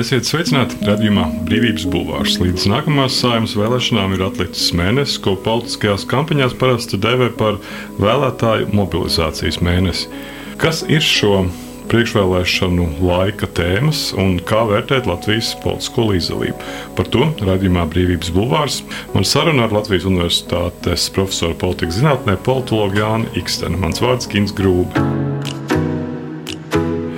Esiet 0.00 0.24
sveicināti 0.24 0.78
redzējumā 0.86 1.26
Brīvības 1.44 1.84
bulvārs. 1.92 2.38
Līdz 2.40 2.64
nākamās 2.70 3.18
saimnes 3.20 3.52
vēlēšanām 3.58 4.14
ir 4.16 4.22
atlicis 4.24 4.70
mēnesis, 4.78 5.18
ko 5.20 5.34
politiskajās 5.44 6.06
kampaņās 6.08 6.54
parasti 6.56 6.96
dēvē 7.02 7.26
par 7.36 7.58
vēlētāju 8.00 8.70
mobilizācijas 8.78 9.60
mēnesi. 9.60 10.08
Kas 10.62 10.80
ir 10.88 11.04
šo 11.04 11.42
priekšvēlēšanu 11.90 12.86
laika 13.04 13.50
tēmas 13.58 14.06
un 14.16 14.38
kā 14.48 14.62
vērtēt 14.70 15.10
Latvijas 15.10 15.52
politisko 15.60 16.06
līdzdalību? 16.14 16.70
Par 16.96 17.10
to 17.12 17.26
redzējumā 17.42 17.84
Brīvības 17.92 18.32
bulvārs 18.32 18.80
man 19.12 19.28
saruna 19.28 19.66
ar 19.68 19.74
Latvijas 19.82 20.08
Universitātes 20.08 21.10
profesoru 21.12 21.58
politikas 21.60 22.00
zinātnē, 22.00 22.38
politologu 22.46 23.02
Jānu 23.02 23.34
Ikstenu. 23.42 23.82
Mans 23.84 24.00
vārds 24.00 24.30
Kins 24.32 24.56
Grūbi. 24.56 25.29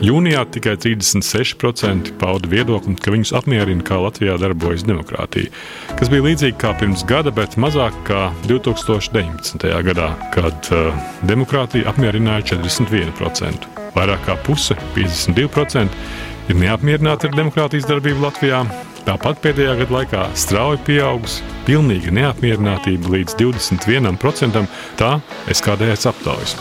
Jūnijā 0.03 0.41
tikai 0.51 0.73
36% 0.83 2.09
pauda 2.19 2.49
viedokli, 2.51 2.97
ka 2.99 3.13
viņus 3.15 3.31
apmierina, 3.39 3.85
kā 3.87 4.01
Latvijā 4.03 4.35
darbojas 4.41 4.83
demokrātija, 4.83 5.53
kas 5.95 6.11
bija 6.11 6.25
līdzīgi 6.25 6.59
kā 6.59 6.73
pirms 6.81 7.05
gada, 7.07 7.31
bet 7.31 7.55
mazāk 7.55 7.95
kā 8.09 8.25
2019. 8.49 9.63
gadā, 9.87 10.09
kad 10.35 10.73
uh, 10.75 11.05
demokrātija 11.31 11.87
apmierināja 11.93 12.57
41%. 12.57 13.69
Vairāk 13.95 14.27
kā 14.27 14.35
puse, 14.43 14.75
52%, 14.97 15.95
ir 16.51 16.59
neapmierināti 16.59 17.31
ar 17.31 17.39
demokrātijas 17.39 17.87
darbību 17.87 18.27
Latvijā. 18.27 18.65
Tāpat 19.07 19.39
pēdējā 19.43 19.77
gada 19.85 19.97
laikā 20.01 20.25
strauji 20.39 20.83
pieaugusi 20.87 21.47
pilnīga 21.67 22.11
neapmierinātība 22.19 23.15
līdz 23.15 23.39
21%. 23.39 24.67
Tā 24.99 25.13
SKDS 25.55 26.11
aptaujas. 26.11 26.59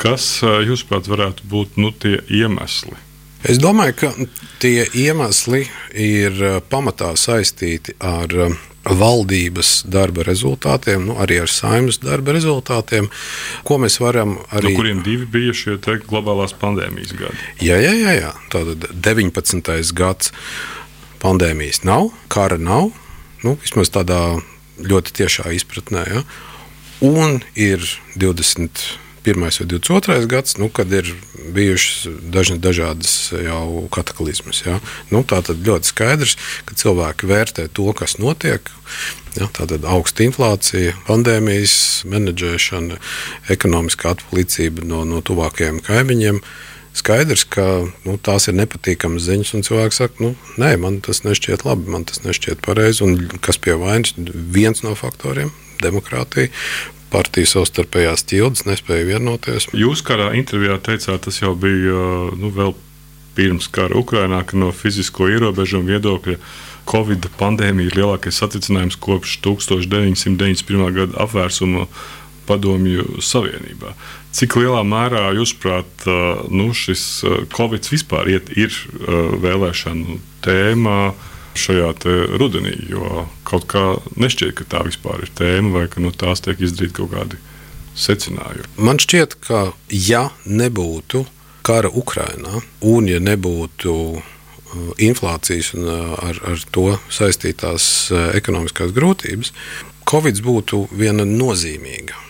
Kas, 0.00 0.28
jūsuprāt, 0.42 1.08
varētu 1.08 1.48
būt 1.50 1.80
nu, 1.80 1.92
tie 1.92 2.20
iemesli? 2.28 2.96
Es 3.46 3.60
domāju, 3.62 3.94
ka 4.00 4.08
tie 4.62 4.86
iemesli 4.96 5.66
ir 5.94 6.40
pamatā 6.70 7.12
saistīti 7.20 7.94
ar 8.02 8.32
valdības 8.86 9.84
darba 9.90 10.24
rezultātiem, 10.26 11.08
nu, 11.08 11.16
arī 11.22 11.40
ar 11.42 11.50
saimnes 11.50 11.98
darba 12.02 12.34
rezultātiem, 12.36 13.08
ko 13.66 13.78
mēs 13.82 13.98
varam 14.02 14.36
arī. 14.50 14.72
No 14.72 14.80
kuriem 14.80 15.02
divi 15.06 15.26
bija 15.30 15.54
šie 15.56 15.78
globālās 16.06 16.54
pandēmijas 16.58 17.14
gadi? 17.18 17.38
Jā, 17.64 17.78
jā, 17.82 17.94
jā, 17.98 18.14
jā. 18.20 18.34
tātad 18.52 18.88
19. 18.94 19.72
gads 19.96 20.32
pandēmijas 21.22 21.82
nav, 21.86 22.12
kara 22.32 22.58
nav, 22.60 22.92
nu, 23.42 23.56
vismaz 23.62 23.90
tādā 23.94 24.20
ļoti 24.82 25.16
tiešā 25.22 25.50
izpratnē. 25.56 26.06
Ja? 26.12 26.22
Un 27.04 27.40
ir 27.54 27.82
20 28.16 29.05
21. 29.26 29.40
vai 29.40 29.50
22. 29.50 30.26
gads, 30.26 30.56
nu, 30.56 30.68
kad 30.68 30.92
ir 30.92 31.14
bijušas 31.54 32.06
dažna, 32.22 32.56
dažādas 32.56 33.32
jau 33.32 33.88
kataklizmas. 33.90 34.62
Ja? 34.66 34.78
Nu, 35.10 35.24
tā 35.26 35.40
tad 35.42 35.66
ļoti 35.66 35.90
skaidrs, 35.90 36.36
ka 36.66 36.78
cilvēki 36.78 37.26
vērtē 37.26 37.66
to, 37.74 37.90
kas 37.96 38.18
notiek. 38.22 38.70
Ja, 39.36 39.50
Tātad 39.50 39.84
augsta 39.84 40.22
inflācija, 40.24 40.94
pandēmijas 41.08 42.06
menedžēšana, 42.06 43.00
ekonomiskā 43.52 44.14
atpalicība 44.14 44.86
no, 44.86 45.02
no 45.04 45.20
tuvākajiem 45.20 45.82
kaimiņiem. 45.84 46.40
Skaidrs, 46.96 47.44
ka 47.44 47.84
nu, 48.06 48.16
tās 48.16 48.46
ir 48.48 48.56
nepatīkamas 48.56 49.26
ziņas, 49.26 49.56
cilvēks 49.66 50.00
saka, 50.00 50.22
nu, 50.22 50.34
nē, 50.56 50.76
man 50.80 51.02
tas 51.04 51.26
nešķiet 51.26 51.66
labi, 51.66 51.90
man 51.92 52.06
tas 52.08 52.22
nešķiet 52.24 52.62
pareizi. 52.64 53.04
Un 53.04 53.26
kas 53.44 53.58
pie 53.60 53.74
vainas? 53.76 54.14
Viens 54.16 54.86
no 54.86 54.94
faktoriem- 54.96 55.50
demokrātija 55.84 56.48
partiju 57.16 57.48
savstarpējās 57.48 58.26
ķildes 58.28 58.66
nespēja 58.68 59.08
vienoties. 59.14 59.70
Jūs 59.76 60.04
kādā 60.04 60.32
intervijā 60.36 60.76
teicāt, 60.84 61.24
tas 61.24 61.40
jau 61.40 61.54
bija 61.56 62.00
nu, 62.36 62.52
vēl 62.52 62.74
pirms 63.36 63.68
kara 63.72 63.96
Ukrainā, 63.96 64.42
ka 64.48 64.58
no 64.60 64.72
fizisko 64.72 65.28
ierobežojumu 65.32 65.92
viedokļa 65.94 66.36
Covid 66.86 67.26
pandēmija 67.40 67.90
ir 67.90 67.96
lielākais 67.98 68.38
satricinājums 68.40 68.98
kopš 69.02 69.40
1991. 69.44 70.86
gada 70.96 71.18
apvērsuma 71.24 71.88
Padomju 72.46 73.18
Savienībā. 73.26 73.96
Cik 74.36 74.58
lielā 74.60 74.84
mērā, 74.86 75.30
jūsuprāt, 75.34 76.06
nu, 76.52 76.68
šis 76.76 77.24
Covid 77.56 77.88
vispār 77.90 78.30
iet, 78.36 78.52
ir 78.54 78.76
vēlēšanu 79.42 80.20
tēmā? 80.46 81.00
Šajā 81.60 81.92
rudenī, 82.40 82.74
jo 82.90 83.26
kaut 83.48 83.66
kā 83.70 83.84
nešķiet, 84.20 84.54
ka 84.58 84.68
tā 84.76 84.82
vispār 84.86 85.24
ir 85.26 85.32
tēma 85.38 85.72
vai 85.74 85.86
ka 85.92 86.00
no 86.02 86.10
nu, 86.10 86.16
tās 86.16 86.44
tiek 86.44 86.60
izdarīti 86.60 86.98
kaut 87.00 87.12
kādi 87.14 87.40
secinājumi. 87.96 88.68
Man 88.76 89.00
šķiet, 89.02 89.38
ka 89.46 89.70
ja 89.90 90.28
nebūtu 90.44 91.24
kara 91.66 91.90
Ukrainā 91.90 92.60
un 92.86 93.08
ja 93.10 93.18
nebūtu 93.22 93.94
uh, 94.16 94.20
inflācijas 95.02 95.72
un 95.74 95.88
uh, 95.88 96.12
ar, 96.20 96.42
ar 96.52 96.68
to 96.70 96.92
saistītās 97.10 97.88
uh, 98.12 98.28
ekonomiskās 98.38 98.94
grūtības, 98.96 99.52
Covid 100.06 100.38
būtu 100.44 100.84
viena 100.94 101.26
nozīmīga 101.26 102.25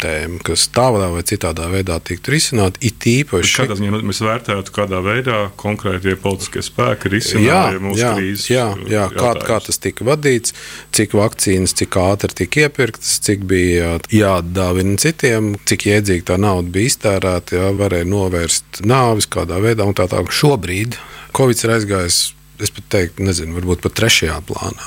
tēma, 0.00 0.40
kas 0.46 0.66
tādā 0.74 1.08
vai 1.12 1.22
citādā 1.26 1.68
veidā 1.72 1.96
tiktu 2.04 2.34
risināta. 2.34 2.80
It 2.84 3.06
īpaši 3.08 3.56
kādā 3.62 3.76
ziņā 3.78 4.00
mēs 4.06 4.20
vērtētu, 4.24 4.74
kādā 4.76 5.00
veidā 5.04 5.38
konkrētie 5.60 6.16
politiskie 6.20 6.62
spēki 6.66 7.12
risināja 7.12 7.80
mūsu 7.82 8.02
jā, 8.02 8.12
krīzes. 8.18 8.46
Jā, 8.52 8.66
jā 8.90 9.06
kā, 9.14 9.32
kā 9.46 9.58
tas 9.66 9.80
tika 9.82 10.06
vadīts, 10.08 10.54
cik 10.96 11.16
vakcīnas, 11.18 11.76
cik 11.80 11.98
ātri 12.02 12.38
tika 12.42 12.66
iepirktas, 12.66 13.18
cik 13.26 13.44
bija 13.48 13.96
jādāvina 14.12 14.98
citiem, 15.02 15.54
cik 15.68 15.88
jēdzīgi 15.90 16.26
tā 16.30 16.38
nauda 16.40 16.72
bija 16.76 16.92
iztērēta, 16.92 17.60
jā, 17.60 17.70
varēja 17.80 18.08
novērst 18.12 18.82
nāvis 18.86 19.28
kādā 19.32 19.60
veidā 19.64 19.88
un 19.88 19.96
tā 19.96 20.08
tālāk. 20.10 20.34
Šobrīd 20.36 20.98
Covid 21.36 21.64
ir 21.64 21.76
aizgājis. 21.76 22.24
Es 22.56 22.70
pat 22.72 22.86
teiktu, 22.88 23.20
nezinu, 23.20 23.52
varbūt 23.58 23.82
pat 23.84 23.98
trešajā 23.98 24.38
plānā. 24.48 24.86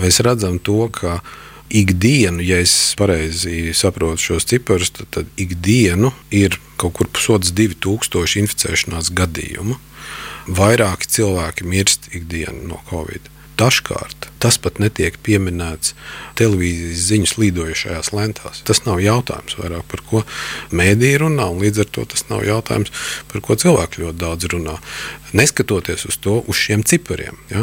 Mēs 0.00 0.22
redzam 0.24 0.56
to, 0.64 0.86
ka 0.88 1.18
ikdienu, 1.72 2.44
ja 2.44 2.58
es 2.60 2.72
pareizi 2.98 3.72
saprotu 3.76 4.20
šos 4.20 4.46
ciparus, 4.50 4.92
tad, 4.92 5.08
tad 5.14 5.40
ikdienu 5.40 6.12
ir 6.34 6.58
kaut 6.80 6.96
kur 6.98 7.08
pusotrs, 7.08 7.54
divi 7.56 7.78
tūkstoši 7.80 8.42
inficēšanās 8.44 9.12
gadījumu. 9.16 9.78
Vairāki 10.52 11.08
cilvēki 11.16 11.68
mirst 11.68 12.10
ikdienu 12.12 12.66
no 12.72 12.80
Covid. 12.90 13.30
Dažkārt 13.62 14.32
tas 14.42 14.58
pat 14.58 14.80
netiek 14.82 15.14
pieminēts 15.22 15.94
televīzijas 16.38 17.04
ziņas 17.06 17.34
līdojušajās 17.38 18.10
lentās. 18.16 18.62
Tas 18.66 18.82
nav 18.88 18.98
jautājums 19.02 19.54
vairāk 19.60 19.86
par 19.92 20.02
ko 20.08 20.22
mēdīja 20.74 21.22
runā, 21.22 21.46
un 21.52 21.62
līdz 21.62 21.84
ar 21.84 21.90
to 21.94 22.06
tas 22.10 22.26
nav 22.30 22.42
jautājums, 22.46 22.90
par 23.30 23.44
ko 23.44 23.56
cilvēki 23.62 24.02
ļoti 24.02 24.18
daudz 24.18 24.50
runā. 24.50 24.78
Neskatoties 25.38 26.08
uz 26.10 26.18
to, 26.20 26.40
uz 26.50 26.58
šiem 26.58 26.82
cipariem. 26.84 27.38
Ja? 27.52 27.62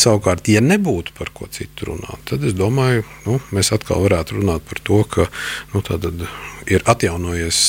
Savukārt, 0.00 0.48
ja 0.50 0.62
nebūtu 0.64 1.12
par 1.18 1.30
ko 1.34 1.50
citu 1.52 1.92
runāt, 1.92 2.24
tad 2.30 2.46
es 2.48 2.56
domāju, 2.58 3.04
nu, 3.26 3.38
mēs 3.54 3.74
atkal 3.76 4.00
varētu 4.06 4.40
runāt 4.40 4.64
par 4.70 4.80
to, 4.88 5.02
ka 5.12 5.28
nu, 5.74 5.84
ir 6.68 6.84
atjaunojies 6.88 7.60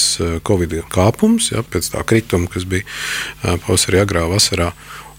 Covid 0.47 0.79
kāpums 0.91 1.51
ja, 1.53 1.63
pēc 1.63 1.91
tā 1.93 2.05
krituma, 2.07 2.49
kas 2.51 2.65
bija 2.67 2.87
pavasarī, 3.43 4.01
agrā 4.03 4.25
vasarā 4.31 4.71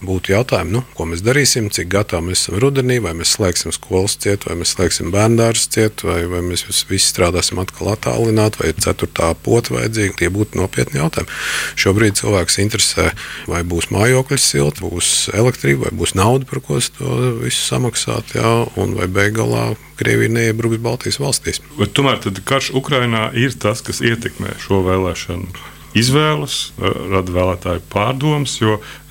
būtu 0.04 0.32
jautājumi, 0.32 0.72
nu, 0.74 0.82
ko 0.96 1.06
mēs 1.10 1.22
darīsim, 1.24 1.68
cik 1.72 1.90
gatavi 1.92 2.30
mēs 2.30 2.44
esam 2.44 2.58
rudenī, 2.62 2.98
vai 3.04 3.12
mēs 3.18 3.34
slēgsim 3.36 3.74
skolas 3.74 4.16
ciet, 4.20 4.46
vai 4.48 4.56
mēs 4.60 4.74
slēgsim 4.76 5.10
bērndārus 5.14 5.66
ciet, 5.72 6.04
vai, 6.06 6.22
vai 6.30 6.40
mēs 6.46 6.64
visi 6.88 7.10
strādāsim 7.10 7.60
atkal 7.62 7.92
attālināti, 7.94 8.62
vai 8.62 8.70
ir 8.72 8.80
ceturtā 8.80 9.32
pota 9.44 9.76
vajadzīga. 9.76 10.16
Tie 10.20 10.30
būtu 10.32 10.60
nopietni 10.60 11.00
jautājumi. 11.00 11.36
Šobrīd 11.80 12.20
cilvēks 12.20 12.60
interesē, 12.64 13.10
vai 13.50 13.62
būs 13.66 13.90
mājoklis 13.94 14.48
silts, 14.54 14.84
būs 14.84 15.12
elektrība, 15.36 15.88
vai 15.88 16.00
būs 16.02 16.16
nauda, 16.18 16.48
par 16.48 16.62
ko 16.64 16.80
to 16.80 17.18
visu 17.42 17.60
samaksāt, 17.66 18.36
jā, 18.38 18.54
un 18.80 18.96
vai 18.98 19.08
beigās 19.10 19.78
Krievija 20.00 20.32
neiebruks 20.32 20.80
Baltijas 20.80 21.20
valstīs. 21.20 21.60
Bet 21.76 21.92
tomēr 21.96 22.22
karš 22.48 22.72
Ukrainā 22.76 23.28
ir 23.36 23.52
tas, 23.60 23.84
kas 23.84 24.00
ietekmē 24.04 24.56
šo 24.62 24.80
vēlēšanu 24.86 25.79
izvēles, 25.98 26.72
rada 26.78 27.34
vēlētāju 27.34 27.82
pārdomas. 27.92 28.56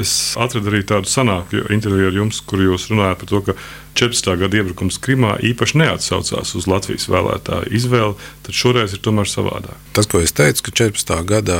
Es 0.01 0.13
atradu 0.39 0.71
arī 0.71 0.83
tādu 0.87 1.09
sanāku 1.11 1.65
interviju 1.73 2.11
ar 2.11 2.19
jums, 2.21 2.41
kur 2.45 2.63
jūs 2.63 2.89
runājat 2.91 3.23
par 3.23 3.31
to, 3.31 3.41
ka 3.49 3.57
14. 3.99 4.29
gada 4.39 4.59
iebrukums 4.61 4.99
Krimā 5.03 5.33
īpaši 5.43 5.81
neatsaucās 5.81 6.53
uz 6.55 6.67
Latvijas 6.71 7.09
vēlētāju 7.11 7.73
izvēli, 7.75 8.29
tad 8.45 8.55
šoreiz 8.55 8.93
ir 8.95 9.01
tomēr 9.03 9.27
savādāk. 9.27 9.75
Tas, 9.97 10.07
ko 10.07 10.21
es 10.23 10.31
teicu, 10.35 10.69
ka 10.69 10.75
14. 10.85 11.17
gada 11.27 11.57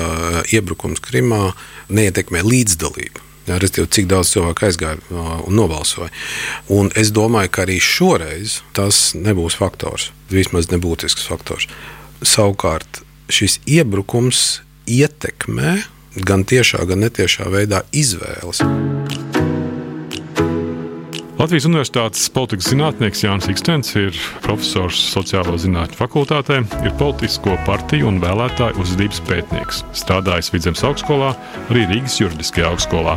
iebrukums 0.53 1.03
Krimā 1.03 1.49
neietekmē 1.91 2.45
līdzdalību. 2.45 3.25
Respektīvi, 3.49 3.89
cik 3.89 4.07
daudz 4.11 4.29
cilvēku 4.35 4.67
aizgāja 4.67 4.99
un 5.09 5.55
nobalsoja. 5.57 6.11
Un 6.69 6.91
es 6.93 7.09
domāju, 7.09 7.49
ka 7.49 7.63
arī 7.65 7.79
šoreiz 7.81 8.59
tas 8.77 9.15
nebūs 9.17 9.57
faktors, 9.57 10.11
vismaz 10.29 10.69
nebūtisks 10.69 11.25
faktors. 11.25 11.65
Savukārt, 12.21 13.01
šis 13.25 13.57
iebrukums 13.65 14.61
ietekmē 14.89 15.77
gan 16.25 16.43
tiešā, 16.47 16.83
gan 16.89 17.05
netiešā 17.05 17.47
veidā 17.53 17.83
izvēles. 17.93 18.63
Latvijas 21.39 21.69
Universitātes 21.69 22.25
politikas 22.35 22.67
zinātnieks 22.73 23.21
Jānis 23.23 23.45
Ikstens 23.47 23.93
ir 23.95 24.17
profesors 24.43 24.97
sociālo 25.13 25.53
zinātņu 25.55 25.95
fakultātē, 25.95 26.57
ir 26.83 26.95
politisko 26.99 27.53
partiju 27.63 28.09
un 28.09 28.17
vēlētāju 28.19 28.81
uzvedības 28.83 29.21
pētnieks. 29.29 29.85
Strādājis 29.95 30.51
Vidzemes 30.51 30.83
augstskolā, 30.83 31.29
arī 31.69 31.85
Rīgas 31.93 32.19
juridiskajā 32.19 32.73
augstskolā. 32.73 33.15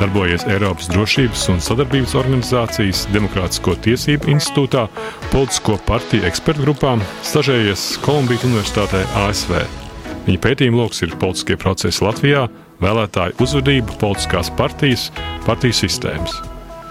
Darbojies 0.00 0.48
Eiropas 0.50 0.88
drošības 0.90 1.44
un 1.52 1.62
sadarbības 1.62 2.16
organizācijas 2.18 3.04
Demokrātisko 3.14 3.76
tiesību 3.84 4.32
institūtā, 4.34 4.88
politisko 5.30 5.78
partiju 5.86 6.26
ekspertu 6.26 6.66
grupā, 6.66 6.96
stažējies 7.30 7.92
Kolumbijas 8.02 8.48
Universitātē 8.50 9.04
ASV. 9.28 9.79
Viņa 10.26 10.42
pētījuma 10.44 10.82
lokus 10.82 11.02
ir 11.04 11.16
politiskie 11.20 11.56
procesi 11.60 12.04
Latvijā, 12.04 12.46
vēlētāju 12.84 13.38
uzvedība, 13.40 13.96
politiskās 14.00 14.52
partijas, 14.56 15.08
partiju 15.46 15.76
sistēmas. 15.82 16.36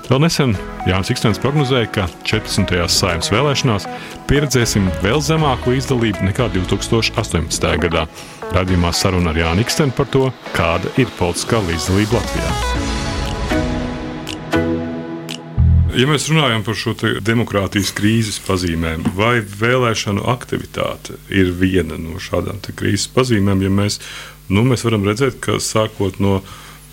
Vēl 0.10 0.24
nesen 0.24 0.56
Jānis 0.90 1.12
Ikstens 1.14 1.38
prognozēja, 1.42 1.90
ka 1.94 2.08
14. 2.26 2.74
saimnes 2.90 3.30
vēlēšanās 3.30 3.86
pieredzēsim 4.30 4.88
vēl 5.04 5.22
zemāku 5.22 5.76
līdzdalību 5.76 6.26
nekā 6.32 6.50
2018. 6.56 7.70
gadā. 7.86 8.08
Radījumā 8.56 8.90
saruna 8.98 9.30
ar 9.30 9.44
Jānu 9.44 9.66
Ikstenu 9.66 9.94
par 9.94 10.10
to, 10.10 10.32
kāda 10.58 10.90
ir 10.98 11.14
politiskā 11.20 11.62
līdzdalība 11.70 12.18
Latvijā. 12.18 12.99
Ja 15.98 16.06
mēs 16.06 16.28
runājam 16.30 16.62
par 16.66 16.78
šo 16.78 16.92
demokrātijas 17.26 17.90
krīzes 17.98 18.38
pazīmēm, 18.46 19.08
vai 19.18 19.40
vēlēšanu 19.42 20.22
aktivitāte 20.30 21.18
ir 21.34 21.50
viena 21.58 21.98
no 21.98 22.20
šādām 22.22 22.62
krīzes 22.62 23.08
pazīmēm, 23.16 23.64
ja 23.66 23.72
mēs, 23.74 23.98
nu, 24.54 24.62
mēs 24.70 24.86
varam 24.86 25.08
redzēt, 25.08 25.40
ka 25.42 25.58
sākot 25.64 26.22
no, 26.22 26.40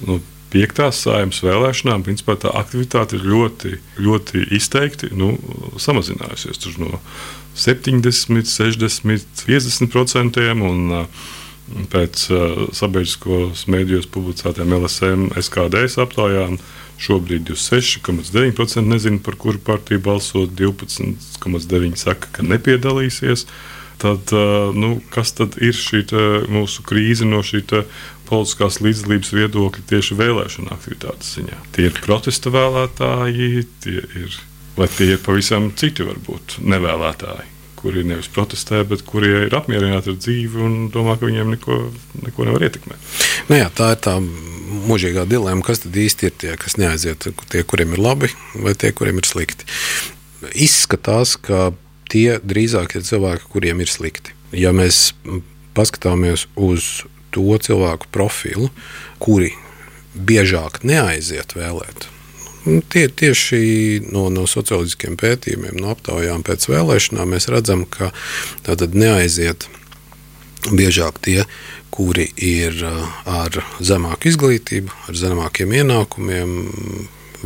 no 0.09 0.19
piektās 0.53 1.03
saimnes 1.05 1.43
vēlēšanām, 1.45 2.07
principā 2.07 2.39
tā 2.41 2.55
aktivitāte 2.57 3.19
ir 3.19 3.27
ļoti, 3.29 3.75
ļoti 4.01 4.47
izteikti 4.57 5.13
nu, 5.13 5.35
samazinājusies. 5.83 6.65
No 6.81 7.01
70, 7.57 8.49
60, 8.49 9.45
50 9.45 9.93
procentiem. 9.93 10.65
Pēc 11.91 12.27
uh, 12.31 12.67
sabiedriskos 12.77 13.65
mēdījos 13.73 14.07
publicētām 14.15 14.75
LSM 14.77 15.33
SKDS 15.41 15.99
aptaujām 16.05 16.61
šobrīd 17.03 17.49
26,9% 17.51 18.87
nezina, 18.87 19.19
par 19.23 19.35
kuru 19.41 19.59
partiju 19.59 20.05
balsot, 20.05 20.55
12,9% 20.59 21.99
saka, 21.99 22.31
ka 22.33 22.47
nepiedalīsies. 22.47 23.49
Tad, 23.99 24.31
uh, 24.37 24.71
nu, 24.77 25.01
kas 25.11 25.35
tad 25.35 25.57
ir 25.59 25.75
šī 25.75 26.05
mūsu 26.53 26.85
krīze 26.87 27.27
no 27.27 27.43
šī 27.43 27.65
politiskās 28.27 28.81
līdzdalības 28.85 29.33
viedokļi 29.35 29.85
tieši 29.91 30.19
vēlēšana 30.19 30.75
aktivitātes 30.77 31.35
ziņā. 31.39 31.59
Tie 31.75 31.89
ir 31.89 31.99
protesta 31.99 32.53
vēlētāji, 32.55 33.67
tie 33.83 33.99
ir, 34.23 34.41
vai 34.79 34.91
tie 34.93 35.15
ir 35.15 35.23
pavisam 35.25 35.71
citi, 35.79 36.07
varbūt 36.07 36.59
nevēlētāji, 36.63 37.56
kuri 37.77 38.05
nevis 38.07 38.29
protestē, 38.33 38.83
bet 38.89 39.05
kuri 39.07 39.33
ir 39.47 39.57
apmierināti 39.57 40.13
ar 40.13 40.19
dzīvi 40.19 40.63
un 40.67 40.77
domā, 40.95 41.17
ka 41.19 41.29
viņiem 41.29 41.55
neko, 41.57 41.79
neko 42.25 42.49
nevar 42.49 42.67
ietekmēt. 42.69 43.11
Nu 43.51 43.61
jā, 43.61 43.69
tā 43.77 43.93
ir 43.95 44.01
tā 44.07 44.17
mūžīgā 44.87 45.27
dilemma, 45.31 45.65
kas 45.67 45.85
tad 45.85 45.97
īsti 45.97 46.31
ir 46.31 46.37
tie, 46.41 46.55
kas 46.61 46.79
neaiziet, 46.81 47.29
tie, 47.53 47.63
kuriem 47.63 47.95
ir 47.95 48.03
labi, 48.03 48.33
vai 48.63 48.75
tie, 48.79 48.93
kuriem 48.97 49.21
ir 49.23 49.29
slikti. 49.29 49.69
Izskatās, 50.53 51.37
ka 51.41 51.71
tie 52.13 52.39
drīzāk 52.43 52.97
ir 52.97 53.07
cilvēki, 53.07 53.49
kuriem 53.53 53.85
ir 53.85 53.93
slikti. 53.93 54.35
Ja 54.57 54.73
mēs 54.77 55.13
paskatāmies 55.77 56.47
uz 56.57 57.05
to 57.35 57.57
cilvēku 57.61 58.09
profilu, 58.15 58.71
kuri 59.23 59.53
biežāk 60.17 60.81
neaiziet 60.87 61.57
vēlēt. 61.57 62.09
Un 62.67 62.83
tie, 62.83 63.07
tieši 63.07 63.61
no, 64.11 64.27
no 64.35 64.47
socioloģiskiem 64.51 65.15
pētījumiem, 65.21 65.79
no 65.79 65.93
aptaujām 65.95 66.43
pēc 66.47 66.67
vēlēšanām, 66.73 67.35
mēs 67.37 67.47
redzam, 67.53 67.85
ka 67.87 68.11
tātad 68.67 68.97
neaiziet 68.99 69.69
biežāk 70.67 71.21
tie, 71.23 71.45
kuri 71.95 72.27
ir 72.43 72.81
ar 72.83 73.61
zemāku 73.79 74.33
izglītību, 74.33 74.91
ar 75.09 75.19
zemākiem 75.19 75.77
ienākumiem, 75.79 76.57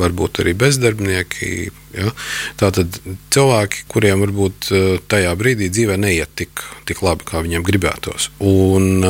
varbūt 0.00 0.40
arī 0.42 0.54
bezdarbnieki. 0.58 1.50
Ja? 1.98 2.12
Tātad 2.60 2.96
cilvēki, 3.34 3.84
kuriem 3.90 4.24
varbūt 4.24 4.70
tajā 5.10 5.34
brīdī 5.38 5.68
dzīvē 5.72 5.98
neiet 6.00 6.32
tik, 6.38 6.64
tik 6.88 7.02
labi, 7.04 7.26
kā 7.28 7.42
viņiem 7.44 7.66
gribētos. 7.66 8.30
Un, 8.40 9.04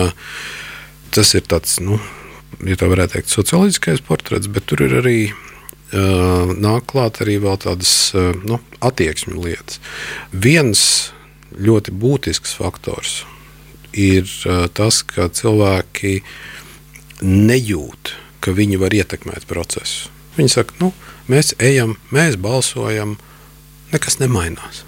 tas 1.14 1.34
ir 1.38 1.46
tāds, 1.46 1.78
nu, 1.84 2.00
ja 2.66 2.78
tā 2.80 2.90
varētu 2.90 3.18
teikt, 3.18 3.32
socioloģiskais 3.32 4.02
portrets, 4.08 4.50
bet 4.50 4.66
tur 4.70 4.84
ir 4.88 4.98
arī 5.04 5.18
nāk 5.90 6.86
klāt 6.92 7.20
arī 7.24 7.38
vēl 7.42 7.58
tādas 7.62 8.12
uh, 8.14 8.30
nu, 8.46 8.60
attieksmju 8.78 9.42
lietas. 9.42 9.80
Viens 10.30 10.82
ļoti 11.58 11.94
būtisks 11.98 12.54
faktors 12.58 13.24
ir 13.92 14.28
uh, 14.46 14.68
tas, 14.70 15.02
ka 15.02 15.26
cilvēki 15.34 16.20
nejūt, 17.26 18.14
ka 18.40 18.54
viņi 18.56 18.78
var 18.80 18.94
ietekmēt 18.94 19.48
procesu. 19.50 20.12
Viņi 20.38 20.52
saka, 20.52 20.76
nu, 20.80 20.92
mēs 21.30 21.52
ejam, 21.58 21.96
mēs 22.14 22.38
balsojam, 22.40 23.18
nekas 23.90 24.20
nemainās. 24.22 24.84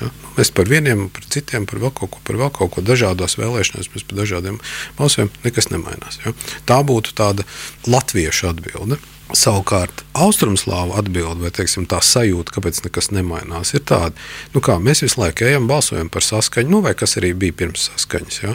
Ja? 0.00 0.10
Mēs 0.36 0.50
par 0.52 0.68
vieniem, 0.68 1.06
par 1.14 1.24
citiem, 1.32 1.64
par 1.70 1.80
vēl 1.80 1.92
kaut 1.96 2.12
ko, 2.16 2.22
par 2.26 2.38
vēl 2.40 2.50
kaut 2.54 2.74
ko 2.74 2.84
dažādās 2.84 3.38
vēlēšanās, 3.40 3.92
mēs 3.94 4.04
par 4.08 4.18
dažādiem 4.20 4.58
balsojam, 4.98 5.30
nekas 5.46 5.70
nemainās. 5.72 6.18
Ja? 6.24 6.34
Tā 6.68 6.82
būtu 6.86 7.14
tāda 7.16 7.46
latviešu 7.88 8.50
atbilde. 8.50 8.98
Savukārt, 9.34 10.04
austrumslāvu 10.14 10.94
atbilde, 11.00 11.40
vai 11.42 11.50
teiksim, 11.54 11.88
tā 11.90 11.98
sajūta, 12.04 12.54
kāpēc 12.54 12.78
nekas 12.84 13.10
nemainās, 13.10 13.74
ir 13.74 13.82
tāda, 13.88 14.14
nu 14.54 14.62
kā 14.62 14.78
mēs 14.78 15.02
visu 15.02 15.18
laiku 15.20 15.48
ejam, 15.48 15.66
balsojam 15.66 16.10
par 16.12 16.22
saskaņu, 16.22 16.70
nu, 16.70 16.82
vai 16.84 16.94
kas 16.98 17.18
arī 17.18 17.32
bija 17.34 17.56
pirms 17.64 17.88
saskaņas, 17.90 18.42
ja? 18.44 18.54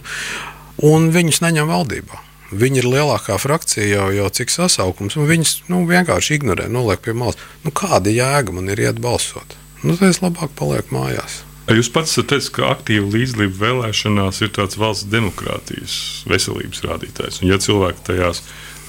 un 0.87 1.09
viņus 1.11 1.41
neņem 1.43 1.71
valdībā. 1.71 2.21
Viņi 2.51 2.81
ir 2.81 2.87
lielākā 2.87 3.37
frakcija 3.39 3.87
jau, 3.87 4.09
jau 4.15 4.29
cik 4.39 4.51
sasaukums, 4.51 5.15
un 5.19 5.27
viņus 5.27 5.55
nu, 5.71 5.83
vienkārši 5.87 6.39
ignorē, 6.39 6.67
noliek 6.71 7.03
pie 7.03 7.15
malas. 7.15 7.39
Nu, 7.63 7.71
kāda 7.75 8.11
jēga 8.11 8.55
man 8.55 8.71
ir 8.71 8.79
iet 8.87 8.99
balsot? 9.03 9.55
nu, 9.83 9.95
tad 9.97 10.11
es 10.11 10.21
labāk 10.21 10.53
palieku 10.57 10.95
mājās. 10.95 11.41
Jūs 11.71 11.91
pats 11.93 12.17
teicat, 12.17 12.49
ka 12.55 12.71
aktīva 12.73 13.07
līdzdalība 13.13 13.59
vēlēšanās 13.61 14.41
ir 14.43 14.51
tāds 14.55 14.79
valsts 14.81 15.07
demokrātijas 15.11 15.93
veselības 16.27 16.81
rādītājs. 16.83 17.39
Un, 17.41 17.51
ja 17.51 17.59
cilvēki 17.61 18.03
tajās 18.09 18.41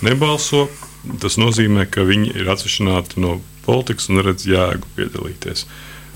nebalso, 0.03 0.67
tas 1.23 1.39
nozīmē, 1.41 1.87
ka 1.91 2.07
viņi 2.09 2.35
ir 2.39 2.51
atsevišķināti 2.53 3.23
no 3.23 3.39
politikas 3.67 4.11
un 4.11 4.23
redz 4.27 4.47
jēgu 4.49 4.91
piedalīties 4.97 5.67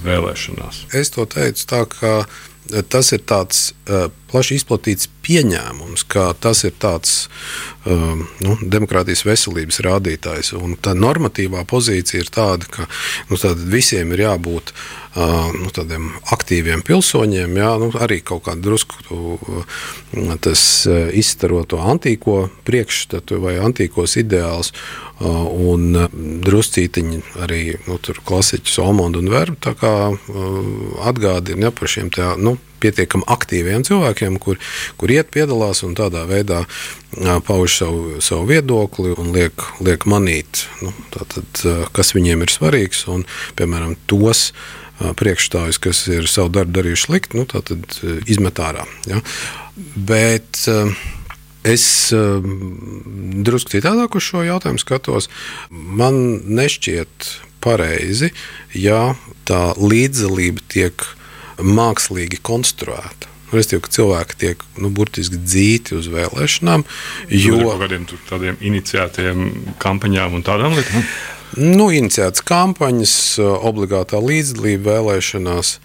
vēlēšanās. 0.07 0.87
Es 0.97 1.12
to 1.14 1.25
teicu 1.31 1.66
tā, 1.71 1.85
ka 1.90 2.12
tas 2.90 3.12
ir 3.14 3.23
tāds 3.23 3.71
uh, 3.87 4.09
plaši 4.31 4.59
izplatīts 4.59 5.09
pieņēmums, 5.26 6.02
ka 6.11 6.33
tas 6.43 6.64
ir 6.66 6.75
tāds 6.83 7.28
uh, 7.87 8.19
nu, 8.43 8.57
demokrātijas 8.62 9.23
veselības 9.26 9.81
rādītājs. 9.87 10.52
Un 10.59 10.75
tā 10.83 10.97
normatīvā 10.99 11.62
pozīcija 11.71 12.25
ir 12.25 12.33
tāda, 12.35 12.66
ka 12.71 12.88
nu, 13.31 13.38
visiem 13.71 14.14
ir 14.16 14.26
jābūt 14.26 14.75
uh, 14.75 15.05
nu, 15.16 15.70
tādiem 15.73 16.11
aktīviem 16.35 16.82
pilsoņiem, 16.87 17.56
jā, 17.56 17.70
nu, 17.80 17.88
arī 18.04 18.20
kaut 18.26 18.44
kādā 18.46 18.61
drusku 18.66 19.64
tas 20.44 20.62
izstaro 21.16 21.62
to 21.68 21.80
antīko 21.80 22.46
priekšstatu 22.68 23.40
vai 23.40 23.56
antīkos 23.62 24.18
ideālus. 24.20 24.73
Un 25.16 25.96
druscītiņi 26.44 27.23
arī 27.40 27.62
nu, 27.87 27.96
klasiķus 27.96 28.78
Omondu 28.85 29.23
un 29.25 29.32
Verbu 29.32 29.73
atgādina 31.08 31.70
ja, 31.70 31.73
par 31.73 31.88
šiem 31.88 32.12
tā, 32.12 32.35
nu, 32.37 32.58
pietiekami 32.82 33.25
aktīviem 33.32 33.85
cilvēkiem, 33.87 34.38
kur, 34.42 34.61
kur 35.00 35.12
iet, 35.12 35.30
piedalās 35.35 35.82
un 35.87 35.96
tādā 35.96 36.26
veidā 36.28 36.64
pauž 37.46 37.78
savu, 37.80 38.20
savu 38.25 38.44
viedokli 38.50 39.14
un 39.16 39.32
liek, 39.32 39.64
liek 39.80 40.04
manīt, 40.08 40.66
nu, 40.85 40.92
tātad, 41.14 41.62
kas 41.96 42.12
viņiem 42.16 42.44
ir 42.44 42.52
svarīgs. 42.52 43.06
Un, 43.12 43.25
piemēram, 43.56 43.96
tos 44.11 44.50
priekšstājus, 44.98 45.80
kas 45.82 46.02
ir 46.08 46.28
savu 46.30 46.52
darbu 46.56 46.78
darījuši 46.78 47.06
slikti, 47.08 47.40
nu, 47.40 47.44
tad 47.50 47.72
izmet 48.26 48.60
ārā. 48.62 48.86
Ja? 49.10 49.20
Bet 49.96 50.62
es 51.66 51.86
drusku 52.14 53.74
citādāk 53.74 54.16
uz 54.16 54.24
šo 54.28 54.44
jautājumu 54.46 54.80
skatos. 54.80 55.28
Man 55.70 56.40
nešķiet 56.46 57.30
pareizi, 57.64 58.32
ja 58.76 59.16
tā 59.48 59.72
līdzdalība 59.78 60.64
tiek 60.70 61.06
mākslīgi 61.62 62.40
konstruēta. 62.44 63.32
Respektīvi, 63.46 63.82
ka 63.84 63.92
cilvēki 63.94 64.38
tiek 64.40 64.62
nu, 64.82 64.90
burtiski 64.90 65.38
dzīti 65.38 65.94
uz 65.96 66.08
vēlēšanām. 66.10 66.82
Jo 67.30 67.60
ar 67.70 67.84
kādiem 67.84 68.06
tādiem 68.26 68.58
iniciētiem 68.72 69.46
kampaņām 69.82 70.34
un 70.36 70.44
tādām 70.46 70.74
lietām? 70.74 71.06
Nu, 71.56 71.88
iniciētas 71.94 72.44
kampaņas, 72.46 73.14
obligātā 73.40 74.20
līdzdalība 74.22 74.98
vēlēšanās. 74.98 75.78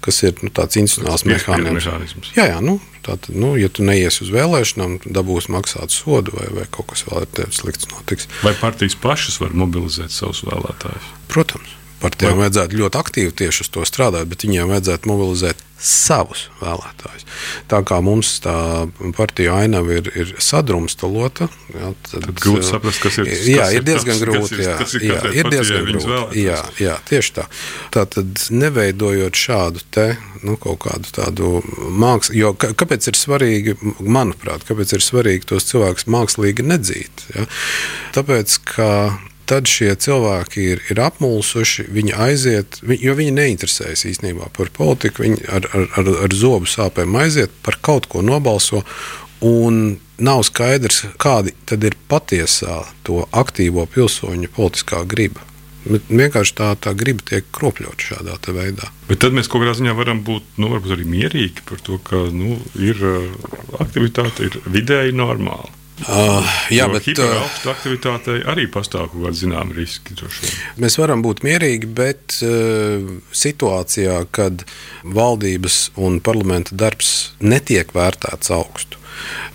kas 0.00 0.22
ir 0.22 0.36
nu, 0.46 0.48
tāds 0.54 0.78
institucionāls 0.78 1.24
mehānisms. 1.26 2.30
Jā, 2.36 2.44
jā 2.52 2.60
nu, 2.64 2.76
tātad, 3.02 3.34
nu, 3.34 3.56
ja 3.58 3.66
tu 3.68 3.82
neies 3.84 4.20
uz 4.22 4.30
vēlēšanām, 4.30 5.00
dabūsi 5.04 5.50
maksāt 5.52 5.92
sodu 5.92 6.36
vai, 6.36 6.46
vai 6.54 6.66
kaut 6.70 6.92
kas 6.92 7.02
vēl 7.08 7.24
ar 7.24 7.26
tevi 7.34 7.56
slikts 7.56 7.90
notiks. 7.90 8.28
Vai 8.46 8.54
partijas 8.60 8.94
pašas 9.02 9.40
var 9.42 9.56
mobilizēt 9.58 10.14
savus 10.14 10.44
vēlētājus? 10.46 11.10
Protams. 11.32 11.74
Partijām 11.98 12.36
Vai- 12.38 12.46
vajadzētu 12.46 12.78
ļoti 12.78 12.98
aktīvi 13.00 13.32
tieši 13.34 13.64
uz 13.64 13.68
to 13.74 13.82
strādāt, 13.88 14.28
bet 14.30 14.44
viņiem 14.46 14.70
vajadzētu 14.70 15.10
mobilizēt 15.10 15.64
savus 15.78 16.44
vēlētājus. 16.58 17.24
Tā 17.70 17.78
kā 17.86 18.00
mums 18.02 18.32
tā 18.42 18.54
partija 19.14 19.54
ainava 19.62 19.94
ir, 20.00 20.08
ir 20.18 20.32
sadrumstalota, 20.42 21.46
jā, 21.74 21.90
tad, 22.10 22.24
Tad 22.26 22.40
grūti 22.42 22.66
saprast, 22.66 23.00
kas 23.02 23.18
ir- 23.22 23.30
Jā, 23.30 23.58
kas 23.62 23.72
ir 23.72 23.78
ir 23.78 23.84
diezgan 23.86 24.18
tas, 24.18 24.22
grūti. 24.22 24.58
Jā, 24.62 24.76
jā, 25.06 25.20
ir 25.38 25.50
diezgan 25.52 25.86
grūti. 25.86 26.42
Jā, 26.42 26.58
jā, 26.82 26.96
tieši 27.10 27.32
tā. 27.38 27.46
Tātad, 27.94 28.42
neveidojot 28.50 29.38
šādu 29.38 29.82
te, 29.90 30.16
nu, 30.42 30.56
kaut 30.56 30.78
kādu 30.86 31.14
tādu 31.14 31.62
mākslu, 31.94 32.34
jo 32.34 32.52
kāpēc 32.54 33.06
ir 33.10 33.18
svarīgi, 33.18 33.76
manuprāt, 34.02 34.66
kāpēc 34.66 34.94
ir 34.98 35.06
svarīgi 35.06 35.46
tos 35.46 35.64
cilvēkus 35.70 36.06
mākslīgi 36.10 36.66
nedzīt? 36.66 37.26
Ja? 37.34 37.46
Tāpēc, 38.18 38.58
ka 38.74 39.18
tad 39.48 39.68
šie 39.70 39.94
cilvēki 39.96 40.64
ir, 40.74 40.82
ir 40.92 41.00
apmulsuši, 41.08 41.86
viņi 41.96 42.14
aiziet, 42.26 42.78
vi- 42.84 43.00
jo 43.02 43.14
viņi 43.18 43.32
neinteresējas 43.38 44.04
īstenībā 44.12 44.50
par 44.56 44.70
politiku, 44.76 45.24
viņi 45.24 45.48
ar, 45.48 45.68
ar, 45.72 45.88
ar, 45.96 46.10
ar 46.28 46.36
zobu 46.36 46.68
sāpēm 46.68 47.16
aiziet, 47.22 47.50
par 47.62 47.78
kaut 47.82 48.08
ko 48.12 48.22
nobalso. 48.22 48.84
Un 49.40 49.98
nav 50.18 50.42
skaidrs, 50.48 51.04
kāda 51.22 51.52
ir 51.86 51.94
patiesā 52.10 52.80
to 53.06 53.22
aktīvo 53.32 53.86
pilsoņu 53.86 54.50
politiskā 54.56 55.04
griba. 55.06 55.44
Bet 55.88 56.08
Vienkārši 56.10 56.54
tā, 56.58 56.72
tā 56.76 56.92
griba 56.98 57.22
tiek 57.24 57.46
kropļota 57.54 58.02
šādā 58.10 58.34
veidā. 58.52 58.90
Bet 59.08 59.22
tad 59.22 59.32
mēs 59.32 59.48
kaut 59.48 59.62
kādā 59.62 59.76
ziņā 59.78 59.94
varam 59.96 60.20
būt 60.26 60.58
nu, 60.60 60.72
arī 60.76 61.06
mierīgi 61.08 61.62
par 61.68 61.80
to, 61.86 62.00
ka 62.02 62.26
nu, 62.34 62.58
ir 62.76 62.98
uh, 62.98 63.30
aktivitāte, 63.80 64.50
ir 64.50 64.58
vidēji 64.66 65.14
normāla. 65.16 65.70
Uh, 66.06 66.46
jā, 66.70 66.86
Jo 66.86 66.92
bet 66.94 67.02
uh, 67.02 67.08
hiperaugstu 67.10 67.70
aktivitātei 67.72 68.36
arī 68.46 68.68
pastāv 68.70 69.08
kaut 69.10 69.74
riski. 69.74 70.14
droši 70.14 70.44
vien. 70.44 70.54
mēs 70.84 70.94
varam 71.00 71.24
būt 71.26 71.42
mierīgi, 71.42 71.90
bet 71.90 72.38
uh, 72.46 73.02
situācijā, 73.34 74.20
kad 74.30 74.62
valdības 75.02 75.90
un 75.96 76.20
parlamenta 76.22 76.78
darbs 76.78 77.34
netiek 77.40 77.90
vērtēts 77.90 78.54
augstu, 78.54 78.98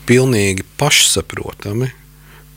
pilnīgi 0.05 0.67
pašsaprotami. 0.77 1.93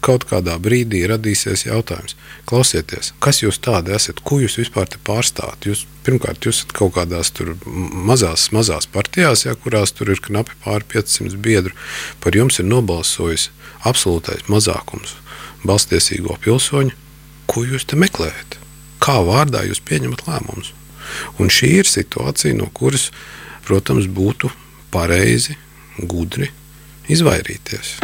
Kaut 0.06 0.26
kādā 0.28 0.54
brīdī 0.62 1.00
radīsies 1.08 1.64
jautājums, 1.66 2.14
klausieties, 2.46 3.08
kas 3.18 3.40
jūs 3.42 3.56
tādi 3.58 3.90
esat, 3.96 4.20
ko 4.22 4.38
jūs 4.38 4.58
vispār 4.60 4.86
te 4.86 5.00
pārstāvat? 5.02 5.66
Jūs, 5.66 5.82
pirmkārt, 6.06 6.46
jūs 6.46 6.60
esat 6.60 6.74
kaut 6.76 6.92
kādās 6.94 7.32
tur 7.34 7.56
mazās, 7.66 8.50
mazās 8.54 8.86
partijās, 8.86 9.46
ja, 9.48 9.56
kurās 9.58 9.96
tur 9.96 10.12
ir 10.14 10.22
knapi 10.22 10.54
pāri 10.62 10.86
500 10.92 11.40
biedru. 11.42 11.74
Par 12.22 12.38
jums 12.38 12.60
ir 12.62 12.68
nobalsojis 12.68 13.48
absolūtais 13.84 14.46
mazākums 14.48 15.16
balstiesīgo 15.66 16.36
pilsoņu. 16.44 16.94
Ko 17.46 17.62
jūs 17.66 17.86
te 17.86 17.98
meklējat? 17.98 18.58
Kā 19.02 19.20
vārdā 19.26 19.64
jūs 19.66 19.82
pieņemat 19.86 20.26
lēmumus? 20.26 20.72
Un 21.38 21.50
šī 21.52 21.76
ir 21.80 21.88
situācija, 21.88 22.56
no 22.58 22.66
kuras, 22.74 23.10
protams, 23.66 24.08
būtu 24.10 24.50
pareizi, 24.94 25.54
gudri 25.98 26.50
izvairīties. 27.12 27.98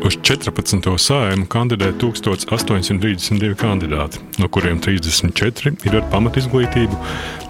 Uz 0.00 0.16
14. 0.24 0.88
sājumu 0.96 1.44
kandidē 1.52 1.90
1832 2.00 3.52
kandidāti, 3.60 4.22
no 4.40 4.48
kuriem 4.48 4.80
34 4.82 5.76
ir 5.86 6.00
ar 6.00 6.08
pamatizglītību, 6.10 6.98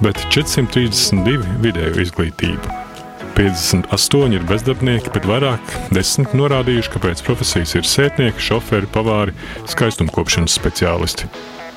bet 0.04 0.20
432 0.34 1.60
vidēju 1.62 2.04
izglītību. 2.08 2.89
58 3.36 4.34
ir 4.36 4.44
bezdarbnieki, 4.48 5.12
bet 5.14 5.28
vairāk 5.28 5.72
desmit 5.94 6.34
norādījuši, 6.36 6.90
ka 6.92 7.02
pēc 7.06 7.22
profesijas 7.26 7.76
ir 7.78 7.88
sētnieki, 7.88 8.42
šoferi, 8.50 8.90
pavāri, 8.94 9.34
skaistumkopšanas 9.70 10.56
speciālisti. 10.58 11.30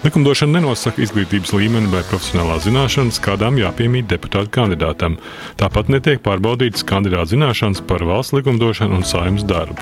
Likumdošana 0.04 0.58
nenosaka 0.58 1.00
izglītības 1.06 1.54
līmeni 1.56 1.88
vai 1.94 2.02
profesionālās 2.10 2.66
zināšanas, 2.66 3.22
kādām 3.24 3.56
jāpiemīt 3.62 4.10
deputāta 4.12 4.52
kandidātam. 4.52 5.16
Tāpat 5.62 5.94
netiek 5.94 6.20
pārbaudītas 6.26 6.84
kandidāta 6.90 7.32
zināšanas 7.32 7.86
par 7.88 8.04
valsts 8.10 8.36
likumdošanu 8.36 9.00
un 9.00 9.08
saimnes 9.08 9.48
darbu. 9.48 9.80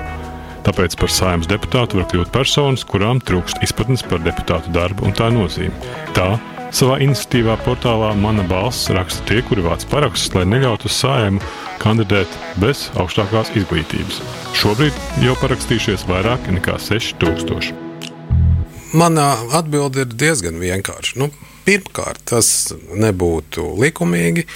Tāpēc 0.62 0.94
par 1.00 1.10
saimnes 1.10 1.50
deputātu 1.50 1.98
var 1.98 2.06
kļūt 2.12 2.30
personas, 2.34 2.86
kurām 2.86 3.18
trūkst 3.18 3.64
izpratnes 3.66 4.06
par 4.06 4.22
deputātu 4.22 4.70
darbu 4.70 5.08
un 5.08 5.18
tā 5.18 5.26
nozīmi. 5.34 5.74
Tā 6.14 6.36
savā 6.72 6.98
iniciatīvā 7.04 7.58
portālā 7.66 8.12
Mana 8.18 8.44
balss 8.48 8.90
raksta 8.92 9.24
tie, 9.28 9.42
kuri 9.46 9.64
vāc 9.64 9.84
parakstus, 9.92 10.32
lai 10.36 10.44
neļautu 10.48 10.90
saimu 10.90 11.42
kandidēt 11.82 12.30
bez 12.62 12.86
augstākās 13.00 13.52
izglītības. 13.58 14.20
Šobrīd 14.56 14.96
jau 15.24 15.36
parakstījušies 15.42 16.06
vairāk 16.08 16.48
nekā 16.56 16.78
6000. 16.80 17.72
Manā 18.92 19.30
atbilde 19.56 20.04
ir 20.04 20.16
diezgan 20.20 20.58
vienkārša. 20.60 21.16
Nu, 21.20 21.30
pirmkārt, 21.66 22.20
tas 22.28 22.72
nebūtu 22.92 23.70
likumīgi. 23.80 24.46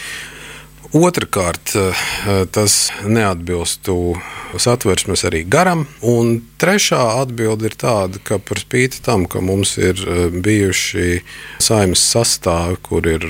Otrakārt, 0.97 1.75
eh, 1.77 2.47
tas 2.51 2.91
neatbilstu 3.05 4.17
satversmes 4.57 5.27
arī 5.29 5.43
garam. 5.45 5.85
Un 6.01 6.39
trešā 6.57 7.21
atbilde 7.21 7.69
ir 7.69 7.77
tāda, 7.77 8.21
ka 8.25 8.39
par 8.39 8.63
spīti 8.63 9.03
tam, 9.05 9.27
ka 9.29 9.43
mums 9.45 9.77
ir 9.77 10.01
eh, 10.01 10.31
bijuši 10.33 11.21
saimnes 11.61 12.01
sastāvi, 12.01 12.81
kur 12.81 13.05
ir 13.13 13.29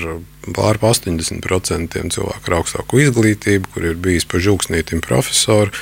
pār 0.55 0.79
80% 0.79 2.07
cilvēku 2.15 2.47
ar 2.47 2.57
augstāku 2.61 3.03
izglītību, 3.03 3.73
kur 3.73 3.91
ir 3.91 3.99
bijis 3.99 4.23
pa 4.23 4.39
žūksnītim 4.39 5.03
profesori, 5.03 5.75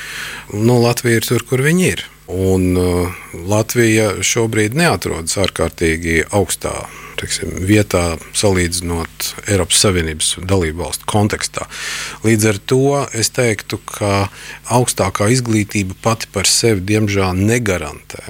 nu, 0.50 0.80
Latvija 0.82 1.22
ir 1.22 1.30
tur, 1.30 1.46
kur 1.46 1.62
viņi 1.62 1.90
ir. 1.92 2.06
Un 2.26 2.72
uh, 2.74 3.18
Latvija 3.46 4.16
šobrīd 4.26 4.74
neatrodas 4.74 5.36
ārkārtīgi 5.38 6.24
augstā 6.34 6.74
teiksim, 7.20 7.52
vietā, 7.68 8.16
salīdzinot 8.36 9.28
Eiropas 9.48 9.82
Savienības 9.84 10.32
dalību 10.44 10.84
valstu 10.84 11.06
kontekstā. 11.08 11.68
Līdz 12.26 12.48
ar 12.50 12.58
to 12.72 12.80
es 13.16 13.30
teiktu, 13.34 13.78
ka 13.86 14.26
augstākā 14.74 15.30
izglītība 15.32 15.96
pati 16.02 16.28
par 16.32 16.50
sevi 16.50 16.84
diemžēl 16.90 17.38
negarantē 17.38 18.24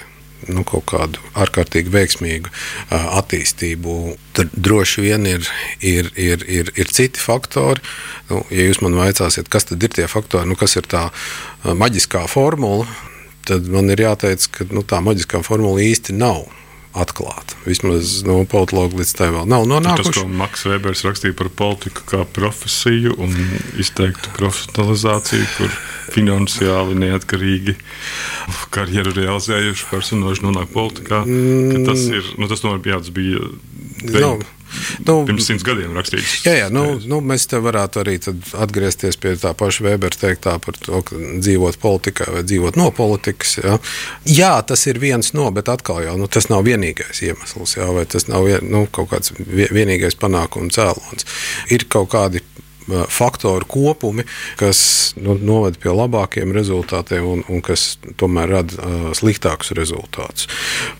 nu, 0.47 0.63
kaut 0.69 0.85
kādu 0.93 1.23
ārkārtīgi 1.43 1.91
veiksmīgu 1.91 2.53
uh, 2.53 3.17
attīstību. 3.19 3.97
Tad 4.37 4.53
droši 4.55 5.03
vien 5.03 5.27
ir, 5.27 5.49
ir, 5.81 6.13
ir, 6.15 6.45
ir, 6.45 6.71
ir 6.77 6.93
citi 6.93 7.23
faktori. 7.23 7.83
Nu, 8.31 8.45
ja 8.55 8.69
jūs 8.69 8.83
man 8.85 8.95
vaicāsiet, 9.01 9.51
kas 9.51 9.67
tad 9.73 9.83
ir 9.83 9.97
tie 9.97 10.07
faktori, 10.11 10.47
nu, 10.47 10.59
kas 10.59 10.77
ir 10.79 10.87
tā 10.87 11.09
uh, 11.09 11.73
maģiskā 11.75 12.27
formula, 12.31 12.87
tad 13.49 13.67
man 13.73 13.91
ir 13.93 14.03
jāteic, 14.07 14.47
ka 14.53 14.69
nu, 14.73 14.85
tā 14.87 15.03
maģiskā 15.05 15.43
formula 15.47 15.83
īsti 15.85 16.17
nav. 16.17 16.47
Atklāta. 16.97 17.53
Vismaz 17.67 18.23
no 18.25 18.39
politologa 18.49 18.97
līdz 18.97 19.11
tai 19.19 19.27
vēl 19.29 19.45
nav 19.53 19.67
Tas, 19.67 19.69
nonākuši. 19.69 20.15
ko 20.17 20.31
Maks 20.33 20.63
Vēbers 20.65 21.03
rakstīja 21.05 21.37
par 21.37 21.51
politiku 21.53 22.07
kā 22.09 22.23
profesiju 22.25 23.13
un 23.21 23.35
izteiktu 23.77 24.33
profesionalizāciju, 24.39 25.45
kur 25.59 25.75
finansiāli 26.15 26.97
neatkarīgi 27.03 27.77
karjeru 28.73 29.13
realizējuši 29.19 29.91
personāļi 29.91 30.47
nonāk 30.47 30.73
politikā. 30.73 31.21
Tas, 31.85 32.09
ir, 32.09 32.33
nu, 32.41 32.49
tas, 32.49 32.65
tomēr, 32.65 32.81
jā, 32.89 33.03
tas 33.05 33.13
bija 33.13 33.45
Mm. 34.07 34.56
Nu, 35.07 35.19
pirms 35.29 35.47
simts 35.49 35.65
gadiem 35.67 35.95
rakstīts. 35.97 36.41
Jā, 36.47 36.55
jā 36.63 36.69
nu, 36.73 36.85
nu, 37.09 37.21
mēs 37.25 37.47
te 37.51 37.61
varētu 37.63 38.03
arī 38.03 38.17
atgriezties 38.67 39.19
pie 39.21 39.35
tā 39.41 39.53
paša 39.57 39.87
Vēbera 39.87 40.21
teiktā 40.21 40.57
par 40.63 40.79
to, 40.81 41.03
ka 41.07 41.19
dzīvot 41.19 41.79
politikā 41.83 42.29
vai 42.35 42.43
dzīvot 42.47 42.79
no 42.81 42.91
politikas. 42.97 43.57
Jā, 43.63 43.79
jā 44.39 44.53
tas 44.67 44.87
ir 44.91 45.01
viens 45.03 45.33
no, 45.37 45.49
bet 45.55 45.71
atkal 45.73 46.03
jau 46.05 46.17
nu, 46.21 46.29
tas 46.33 46.49
nav 46.53 46.65
vienīgais 46.67 47.23
iemesls, 47.27 47.77
jā, 47.79 47.89
vai 47.95 48.07
tas 48.11 48.29
nav 48.31 48.47
vien- 48.49 48.67
nu, 48.71 48.87
kaut 48.91 49.11
kāds 49.13 49.33
vie- 49.39 49.71
vienīgais 49.73 50.19
panākuma 50.21 50.73
cēlonis. 50.73 51.29
Ir 51.71 51.87
kaut 51.93 52.11
kādi 52.15 52.43
faktoru 52.87 53.67
kopumi, 53.69 54.25
kas 54.61 55.13
nu, 55.21 55.37
noved 55.39 55.79
pie 55.83 55.93
labākiem 55.93 56.53
rezultātiem 56.55 57.27
un, 57.27 57.45
un 57.51 57.63
kas 57.65 57.97
tomēr 58.21 58.53
rada 58.59 58.79
uh, 58.79 59.09
sliktākus 59.17 59.73
rezultātus. 59.77 60.49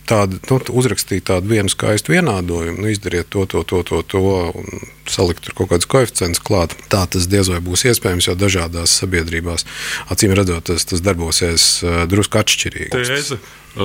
Tāda, 0.09 0.39
nu, 0.49 0.59
uzrakstīt 0.81 1.27
tādu 1.29 1.53
vienu 1.53 1.71
skaistu 1.71 2.15
vienādojumu, 2.15 2.81
nu, 2.83 2.91
izdariet 2.91 3.31
to, 3.33 3.45
to, 3.49 3.63
to, 3.67 3.83
to, 3.87 4.01
to 4.03 4.23
un 4.57 4.87
salikt 5.07 5.45
tur 5.45 5.55
kaut 5.57 5.71
kādus 5.73 5.89
koeficientus 5.89 6.43
klāt. 6.43 6.75
Tā 6.91 7.05
tas 7.11 7.29
diez 7.31 7.49
vai 7.51 7.61
būs 7.63 7.87
iespējams, 7.91 8.29
jo 8.29 8.35
dažādās 8.39 8.97
sabiedrībās 9.01 9.67
acīm 10.13 10.35
redzot, 10.37 10.67
tas, 10.71 10.87
tas 10.89 11.03
darbosies 11.03 11.69
uh, 11.85 12.03
drusku 12.09 12.41
atšķirīgi. 12.41 12.91
tēze, 13.15 13.39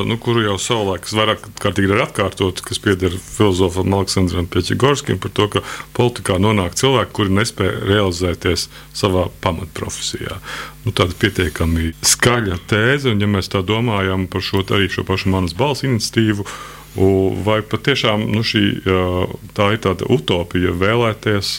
nu, 0.07 0.17
kuru 0.21 0.45
jau 0.45 0.57
savulaik 0.61 1.07
vairāk 1.13 1.45
kārtīgi 1.63 1.93
ir 1.93 2.03
atkārtot, 2.05 2.63
kas 2.65 2.81
pieder 2.83 3.15
filozofam 3.21 3.95
Aleksandram 3.99 4.49
Pēķigorskim 4.53 5.21
par 5.23 5.33
to, 5.37 5.49
ka 5.53 5.63
politikā 5.97 6.39
nonāk 6.43 6.77
cilvēki, 6.81 7.15
kuri 7.17 7.35
nespēja 7.39 7.81
realizēties 7.89 8.69
savā 8.97 9.29
pamatprofesijā. 9.45 10.39
Nu, 10.87 10.95
tāda 10.97 11.17
pietiekami 11.19 11.93
skaļa 12.07 12.61
tēze, 12.71 13.13
un 13.13 13.23
ja 13.23 13.31
mēs 13.31 13.53
tā 13.53 13.63
domājam 13.67 14.29
par 14.31 14.45
šo, 14.45 14.65
arī 14.75 14.91
šo 14.93 15.07
pašu 15.09 15.33
manas 15.35 15.57
balss 15.59 15.87
iniciatīvu, 15.87 16.47
Vai 16.93 17.63
patiešām 17.65 18.27
nu, 18.29 18.43
šī, 18.45 18.63
tā 19.57 19.69
ir 19.73 19.79
tāda 19.81 20.05
utopija 20.13 20.75
vēlēties, 20.77 21.55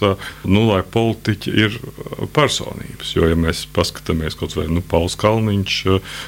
nu, 0.46 0.66
lai 0.68 0.84
politiķi 0.86 1.54
ir 1.58 1.78
personības? 2.36 3.16
Jo, 3.16 3.26
ja 3.32 3.38
mēs 3.40 3.64
paskatāmies 3.74 4.38
kaut 4.38 4.54
vai 4.54 4.68
nu, 4.70 4.84
Pauls 4.86 5.18
Kalniņš, 5.18 5.78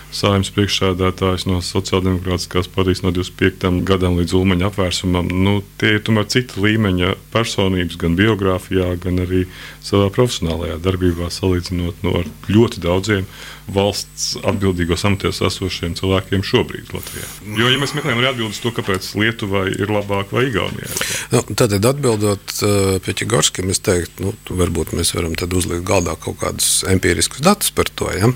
saimnes 0.09 0.49
priekšsēdētājs 0.57 1.45
no 1.45 1.61
Sociāldemokrātiskās 1.61 2.71
partijas 2.73 3.03
no 3.05 3.13
25. 3.13 3.83
gadam 3.85 4.17
līdz 4.17 4.33
Ulmaņa 4.39 4.71
apvērsumam, 4.71 5.29
nu, 5.29 5.59
tie 5.77 5.99
ir 5.99 6.05
tomēr 6.07 6.25
cita 6.33 6.57
līmeņa 6.65 7.13
personības 7.35 8.01
gan 8.01 8.17
biogrāfijā, 8.17 8.89
gan 9.05 9.21
arī 9.21 9.45
savā 9.85 10.09
profesionālajā 10.17 10.81
darbībā, 10.81 11.29
salīdzinot 11.29 12.01
no 12.01 12.23
nu, 12.23 12.25
ļoti 12.49 12.81
daudziem 12.81 13.29
valsts 13.71 14.35
atbildīgos 14.45 15.05
amatos 15.07 15.41
esošiem 15.45 15.95
cilvēkiem 15.97 16.43
šobrīd 16.45 16.91
Latvijā. 16.93 17.27
Jo, 17.57 17.69
ja 17.71 17.79
mēs 17.81 17.95
meklējam 17.97 18.21
atbildes 18.29 18.61
to, 18.61 18.71
kāpēc 18.75 19.07
Lietuvai 19.17 19.67
ir 19.73 19.91
labāk 19.93 20.33
vai 20.35 20.47
Igaunijai, 20.49 20.91
nu, 21.33 21.41
tad 21.57 21.73
atbildot 21.75 22.55
uh, 22.61 22.95
Pēķigorskim, 23.05 23.71
es 23.73 23.81
teiktu, 23.85 24.27
nu, 24.27 24.35
varbūt 24.61 24.93
mēs 24.97 25.15
varam 25.17 25.33
uzlikt 25.35 25.85
galdā 25.87 26.15
kaut 26.21 26.39
kādus 26.43 26.83
empiriskus 26.89 27.43
datus 27.45 27.71
par 27.75 27.89
to. 27.89 28.11
Ja? 28.13 28.29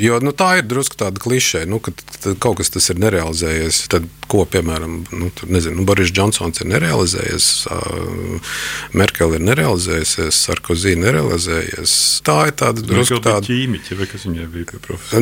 Jo 0.00 0.20
nu, 0.24 0.32
tā 0.36 0.60
ir 0.60 0.68
drusku 0.70 0.98
tāda 1.00 1.20
klišē, 1.20 1.66
nu, 1.68 1.80
ka 1.82 1.92
kaut 2.40 2.60
kas 2.60 2.72
tas 2.72 2.90
ir 2.92 3.00
nerealizējies. 3.02 3.82
Tad, 3.92 4.08
ko, 4.30 4.44
piemēram, 4.46 5.00
nu, 5.10 5.28
tur, 5.34 5.50
nezinu, 5.50 5.80
nu, 5.80 5.84
Boris 5.88 6.12
Džonsons 6.14 6.62
ir 6.62 6.70
nerealizējies, 6.70 7.48
uh, 7.66 8.54
Merkele 8.96 9.40
ir 9.40 9.46
nerealizējusies, 9.48 10.38
Sarkozī 10.46 10.94
nerealizējies. 11.00 11.94
Tā 12.26 12.38
ir 12.50 12.56
tāda 12.62 12.84
drusku 12.86 13.18
tāda 13.24 13.42
ķīmiķa, 13.48 13.98
vai 13.98 14.08
kas 14.10 14.28
viņai 14.28 14.46
bija? 14.54 14.69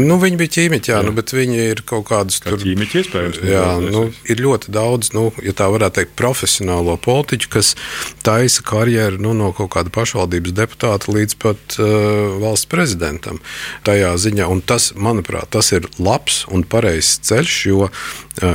Nu, 0.02 0.18
viņi 0.20 0.38
bija 0.40 0.54
ķīmiķi, 0.58 0.92
jā, 0.92 0.98
jā. 1.00 1.06
Nu, 1.06 1.14
bet 1.16 1.32
viņi 1.34 1.60
ir 1.72 1.82
kaut 1.88 2.06
kādas 2.10 2.40
Kā 2.42 2.52
tur 2.52 2.62
ķīmiķi 2.62 3.00
iespējams. 3.02 3.40
Jā, 3.48 3.64
nu, 3.82 4.04
ir 4.28 4.42
ļoti 4.44 4.72
daudz, 4.74 5.12
nu, 5.16 5.28
ja 5.44 5.54
tā 5.56 5.68
varētu 5.72 6.00
teikt, 6.00 6.14
profesionālo 6.18 6.98
politiķu, 7.04 7.50
kas 7.56 7.74
taisa 8.26 8.64
karjeru 8.66 9.20
nu, 9.24 9.34
no 9.38 9.50
kaut 9.56 9.72
kāda 9.76 9.92
pašvaldības 9.94 10.56
deputāta 10.58 11.12
līdz 11.14 11.38
pat 11.42 11.78
uh, 11.80 12.38
valsts 12.42 12.68
prezidentam. 12.70 13.42
Tajā 13.88 14.14
ziņā, 14.20 14.48
un 14.52 14.62
tas, 14.64 14.92
manuprāt, 14.98 15.50
tas 15.56 15.72
ir 15.76 15.88
labs 15.98 16.44
un 16.52 16.66
pareizs 16.68 17.18
ceļš, 17.28 17.58
jo 17.70 17.88
uh, 17.88 17.92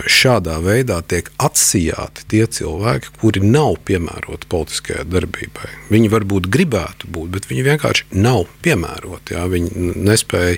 šādā 0.09 0.59
veidā 0.63 0.99
tiek 1.07 1.29
atsijāti 1.41 2.27
tie 2.31 2.45
cilvēki, 2.47 3.13
kuri 3.21 3.43
nav 3.45 3.79
piemēroti 3.87 4.49
politiskajai 4.51 5.07
darbībai. 5.09 5.69
Viņi 5.93 6.11
varbūt 6.13 6.49
gribētu 6.53 7.09
būt, 7.13 7.31
bet 7.33 7.49
viņi 7.49 7.65
vienkārši 7.67 8.21
nav 8.23 8.45
piemēroti. 8.65 9.35
Jā. 9.35 9.45
Viņi 9.51 9.93
nespēja 10.03 10.57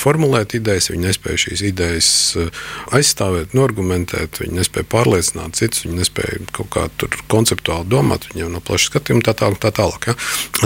formulēt 0.00 0.56
idejas, 0.58 0.90
viņi 0.90 1.06
nespēja 1.08 1.40
šīs 1.44 1.62
idejas 1.70 2.08
aizstāvēt, 2.94 3.54
argumentēt, 3.54 4.40
viņi 4.42 4.58
nespēja 4.58 4.88
pārliecināt 4.90 5.58
citus, 5.58 5.84
viņi 5.86 6.00
nespēja 6.00 6.40
kaut 6.54 6.70
kā 6.74 6.86
tur 6.98 7.14
konceptuāli 7.30 7.88
domāt, 7.90 8.26
viņiem 8.32 8.52
nav 8.56 8.64
plašs 8.66 8.90
skatījums, 8.90 9.24
tā, 9.26 9.36
tā, 9.38 9.50
tā 9.62 9.70
tālāk. 9.74 10.10
Ja? 10.10 10.16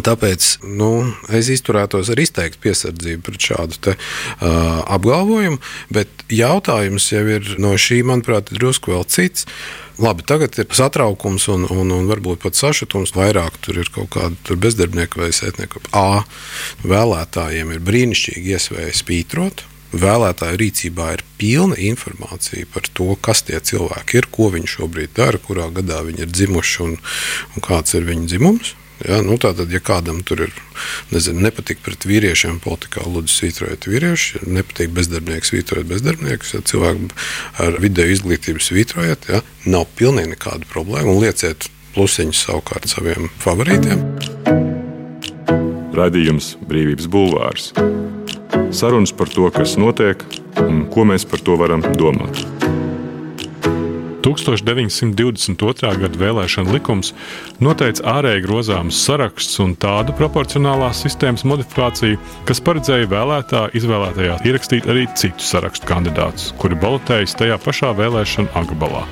Tāpēc 0.09 0.49
nu, 0.64 0.92
es 1.35 1.50
izturētos 1.52 2.12
ar 2.12 2.23
izteiktu 2.23 2.62
piesardzību 2.64 3.26
pret 3.28 3.50
šādu 3.50 3.83
te, 3.88 3.97
uh, 3.99 4.80
apgalvojumu, 4.88 5.61
bet 5.92 6.25
jautājums 6.33 7.11
jau 7.12 7.26
ir 7.37 7.54
no 7.61 7.76
šī, 7.78 8.02
manuprāt, 8.09 8.52
drusku 8.54 8.97
vēl 8.97 9.07
cits. 9.09 9.47
Labi, 9.99 10.23
tagad 10.23 10.54
ir 10.62 10.68
satraukums 10.78 11.49
un, 11.50 11.64
un, 11.75 11.88
un 11.90 12.07
varbūt 12.07 12.45
pat 12.45 12.54
sašutums. 12.54 13.11
Vairāk 13.16 13.57
tur 13.64 13.80
ir 13.83 13.88
kaut 13.90 14.12
kāda 14.14 14.54
bezdarbnieka 14.54 15.18
vai 15.18 15.33
sētnieka. 15.35 15.83
A, 15.90 16.23
vēlētājiem 16.87 17.73
ir 17.75 17.83
brīnišķīgi 17.83 18.54
iespēja 18.54 18.88
spītrot. 18.97 19.64
Vēlētāju 19.88 20.59
rīcībā 20.61 21.12
ir 21.14 21.23
pilna 21.40 21.78
informācija 21.80 22.68
par 22.75 22.90
to, 22.92 23.14
kas 23.25 23.40
tie 23.49 23.57
cilvēki 23.57 24.21
ir, 24.21 24.28
ko 24.28 24.50
viņi 24.52 24.68
šobrīd 24.75 25.14
dara, 25.16 25.40
kurā 25.40 25.71
gadā 25.73 26.02
viņi 26.04 26.26
ir 26.26 26.35
dzimuši 26.35 26.83
un, 26.85 26.98
un 27.55 27.64
kāds 27.64 27.96
ir 27.96 28.05
viņu 28.09 28.29
dzimums. 28.29 28.74
Ja, 29.07 29.20
nu, 29.22 29.37
tātad, 29.38 29.70
ja 29.70 29.79
kādam 29.79 30.24
tur 30.27 30.42
ir 30.48 30.55
nezinu, 31.14 31.44
nepatīk 31.46 31.79
pret 31.87 32.03
vīriešiem, 32.09 32.59
politikā 32.64 33.05
lūdzu 33.07 33.31
svītrojot 33.31 33.87
vīriešu, 33.87 34.40
ja 34.40 34.51
nepatīk 34.59 34.90
bezdarbnieks, 34.96 35.53
svītrojot 35.53 35.87
bezdarbniekus, 35.92 36.57
ja 36.57 36.64
cilvēku 36.66 37.12
ar 37.62 37.79
vidēju 37.79 38.16
izglītību 38.18 38.64
svītrojot, 38.64 39.31
ja, 39.31 39.42
nav 39.70 39.87
pilnīgi 39.98 40.35
nekāda 40.35 40.66
problēma 40.72 41.14
un 41.14 41.22
lieciet 41.22 41.70
plusiņus 41.94 42.44
savukārt 42.48 42.90
saviem 42.90 43.31
favorītiem. 43.42 44.03
Radījums 45.94 46.57
Brīvības 46.66 47.07
Bulvārs. 47.11 47.70
Sarunas 48.75 49.14
par 49.17 49.31
to, 49.33 49.49
kas 49.55 49.77
notiek 49.81 50.25
un 50.64 50.87
ko 50.93 51.07
mēs 51.09 51.25
par 51.29 51.41
to 51.45 51.57
varam 51.61 51.85
domāt. 51.97 52.45
1922. 54.29 55.93
gada 56.03 56.19
vēlēšana 56.21 56.73
likums 56.75 57.12
noteica 57.64 58.05
ārēji 58.19 58.45
grozāmus 58.45 58.99
sarakstus 59.07 59.61
un 59.64 59.77
tādu 59.81 60.14
proporcionālās 60.19 61.01
sistēmas 61.05 61.47
modifikāciju, 61.49 62.19
kas 62.49 62.61
paredzēja 62.67 63.09
vēlētāju 63.12 63.79
izvēlētajā 63.79 64.41
ierakstīt 64.51 64.91
arī 64.91 65.07
citus 65.14 65.49
sarakstu 65.55 65.88
kandidātus, 65.88 66.51
kuri 66.61 66.79
balotējas 66.83 67.38
tajā 67.38 67.57
pašā 67.64 67.95
vēlēšana 67.99 68.53
apgabalā. 68.59 69.07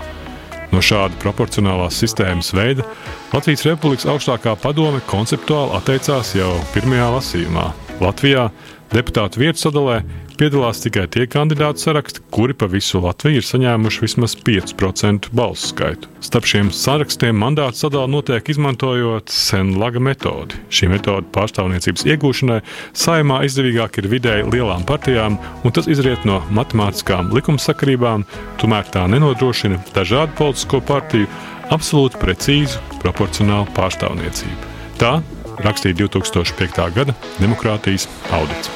No 0.75 0.83
šāda 0.83 1.15
proporcionālās 1.23 1.97
sistēmas 2.03 2.51
veida 2.57 2.85
Latvijas 3.33 3.65
Republikas 3.69 4.09
augstākā 4.11 4.57
padome 4.61 5.01
konceptuāli 5.09 5.79
atteicās 5.79 6.35
jau 6.37 6.53
pirmajā 6.75 7.11
lasījumā. 7.15 7.71
Latvijā 8.03 8.51
deputātu 8.93 9.41
vietu 9.41 9.61
sadalē 9.61 10.03
piedalās 10.37 10.83
tikai 10.85 11.07
tie 11.09 11.25
kandidātu 11.31 11.81
saraksti, 11.81 12.21
kuri 12.35 12.55
pa 12.55 12.69
visu 12.69 13.01
Latviju 13.01 13.41
ir 13.41 13.47
saņēmuši 13.47 14.03
vismaz 14.05 14.35
5% 14.47 15.31
balsu 15.37 15.71
skaitu. 15.71 16.11
Starp 16.25 16.49
šiem 16.49 16.69
sarakstiem 16.77 17.39
mandātu 17.41 17.81
sadalījuma 17.81 18.19
notiek 18.19 18.51
izmantojot 18.53 19.33
senlaga 19.33 20.03
metodi. 20.03 20.61
Šī 20.69 20.91
metode 20.93 21.31
pārstāvniecības 21.35 22.05
iegūšanai 22.13 22.59
saimā 22.93 23.41
izdevīgāk 23.49 24.01
ir 24.03 24.11
vidēji 24.13 24.51
lielām 24.53 24.85
partijām, 24.89 25.41
un 25.65 25.77
tas 25.77 25.89
izriet 25.89 26.29
no 26.29 26.43
matemātiskām 26.57 27.33
likumsakarībām, 27.37 28.27
tomēr 28.61 28.93
tā 28.93 29.07
nenodrošina 29.09 29.81
dažādu 29.97 30.37
politisko 30.37 30.83
partiju 30.85 31.31
absolūti 31.73 32.21
precīzu 32.21 33.01
proporcionālu 33.01 33.73
pārstāvniecību. 33.77 34.75
Tā 35.01 35.17
rakstīja 35.65 36.01
2005. 36.05 36.83
gada 36.97 37.15
demokrātijas 37.39 38.09
audits. 38.35 38.71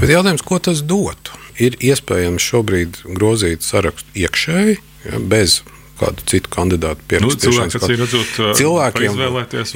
Bet 0.00 0.10
jautājums, 0.12 0.42
ko 0.44 0.58
tas 0.60 0.82
dotu? 0.84 1.38
Ir 1.62 1.76
iespējams 1.78 2.42
šobrīd 2.42 2.98
grozīt 3.14 3.62
sarakstu 3.62 4.10
iekšēji, 4.24 4.74
ja, 5.06 5.20
bez 5.22 5.62
kādu 6.00 6.26
citu 6.28 6.50
kandidātu 6.52 7.06
pierakstīšanas. 7.08 7.78
Nu, 7.78 7.96
redzot, 8.02 8.34
cilvēkiem, 8.58 9.20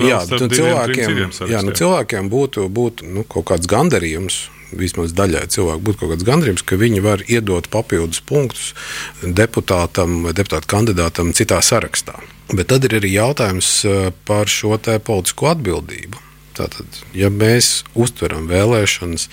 jā, 0.03 0.19
nu, 0.29 0.51
cilvēkiem, 0.51 1.19
jā, 1.49 1.63
nu, 1.65 1.75
cilvēkiem 1.79 2.31
būtu, 2.33 2.67
būtu 2.69 3.09
nu, 3.15 3.25
kaut 3.31 3.47
kāds 3.53 3.71
gandarījums. 3.71 4.49
Vismaz 4.77 5.15
daļai 5.17 5.47
cilvēku 5.49 5.85
būtu 5.85 6.01
kaut 6.03 6.11
kāds 6.13 6.27
gandrījums, 6.29 6.65
ka 6.67 6.77
viņi 6.81 7.01
var 7.05 7.23
iedot 7.25 7.71
papildus 7.73 8.21
punktus 8.21 8.75
deputātam 9.23 10.23
vai 10.27 10.35
deputātu 10.37 10.69
kandidātam 10.69 11.33
citā 11.37 11.63
sarakstā. 11.65 12.19
Bet 12.53 12.71
tad 12.73 12.85
ir 12.89 12.99
arī 13.01 13.13
jautājums 13.15 13.69
eh, 13.85 14.11
par 14.29 14.49
šo 14.49 14.77
politisko 14.77 15.53
atbildību. 15.53 16.21
Tātad, 16.59 17.01
ja 17.15 17.31
mēs 17.31 17.85
uztveram 17.95 18.49
vēlēšanas 18.51 19.29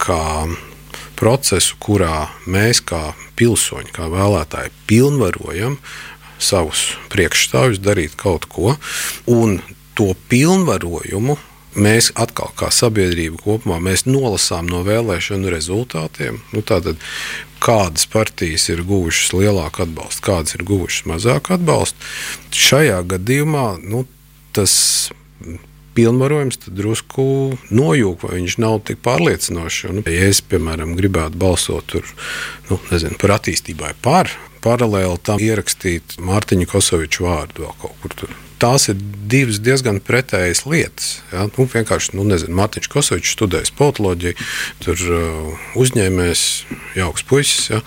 kā 0.00 0.46
procesu, 1.16 1.76
kurā 1.80 2.28
mēs 2.48 2.80
kā 2.84 3.12
pilsoņi, 3.36 3.92
kā 3.92 4.08
vēlētāji, 4.12 4.72
pilnvarojam 4.88 5.76
savus 6.38 6.94
priekšstāvjus 7.12 7.80
darīt 7.84 8.16
kaut 8.20 8.48
ko, 8.52 8.76
un 9.26 9.60
to 9.96 10.12
pilnvarojumu 10.30 11.36
mēs 11.76 12.10
atkal, 12.18 12.50
kā 12.58 12.70
sabiedrība 12.74 13.40
kopumā, 13.44 13.78
nolasām 14.08 14.68
no 14.70 14.82
vēlēšanu 14.86 15.52
rezultātiem. 15.52 16.40
Nu, 16.54 16.64
tātad, 16.66 17.00
kādas 17.62 18.08
partijas 18.10 18.68
ir 18.72 18.82
guvušas 18.86 19.32
lielāku 19.36 19.86
atbalstu, 19.86 20.24
kādas 20.26 20.56
ir 20.56 20.66
guvušas 20.66 21.06
mazāku 21.12 21.56
atbalstu. 21.56 22.10
Šajā 22.56 23.00
gadījumā 23.14 23.68
nu, 23.84 24.04
tas 24.56 24.76
pilnvarojums, 25.96 26.60
drusku 26.76 27.24
nojūg, 27.72 28.26
vai 28.26 28.40
viņš 28.40 28.58
nav 28.60 28.80
tik 28.88 29.00
pārliecinošs. 29.04 29.86
Nu, 29.96 30.04
ja 30.04 30.28
es, 30.28 30.42
piemēram, 30.44 30.96
gribētu 30.98 31.40
balsot 31.40 31.88
tur, 31.94 32.10
nu, 32.70 32.80
nezinu, 32.90 33.16
par 33.20 33.38
attīstībai 33.38 33.94
par, 34.04 34.32
paralēli 34.64 35.22
tam 35.24 35.40
ierakstīt 35.42 36.18
Mārtiņu 36.20 36.68
Kosoviču 36.72 37.28
vārdu 37.28 37.66
vēl 37.66 37.78
kaut 37.80 38.02
kur 38.02 38.20
tur. 38.24 38.36
Tās 38.62 38.88
ir 38.88 38.96
divas 39.28 39.60
diezgan 39.60 40.00
pretējas 40.00 40.64
lietas. 40.64 41.08
Ja? 41.32 41.44
Nu, 41.52 41.66
vienkārši, 41.68 42.14
nu, 42.16 42.24
nezinu, 42.28 42.56
Mārtiņš 42.56 42.90
Kosovičs 42.92 43.34
studējis 43.36 43.74
politoloģiju, 43.76 44.46
tur 44.84 45.02
uh, 45.12 45.66
uzņēmējs, 45.76 46.44
jauks 46.96 47.26
puisis. 47.28 47.70
Ja? 47.74 47.82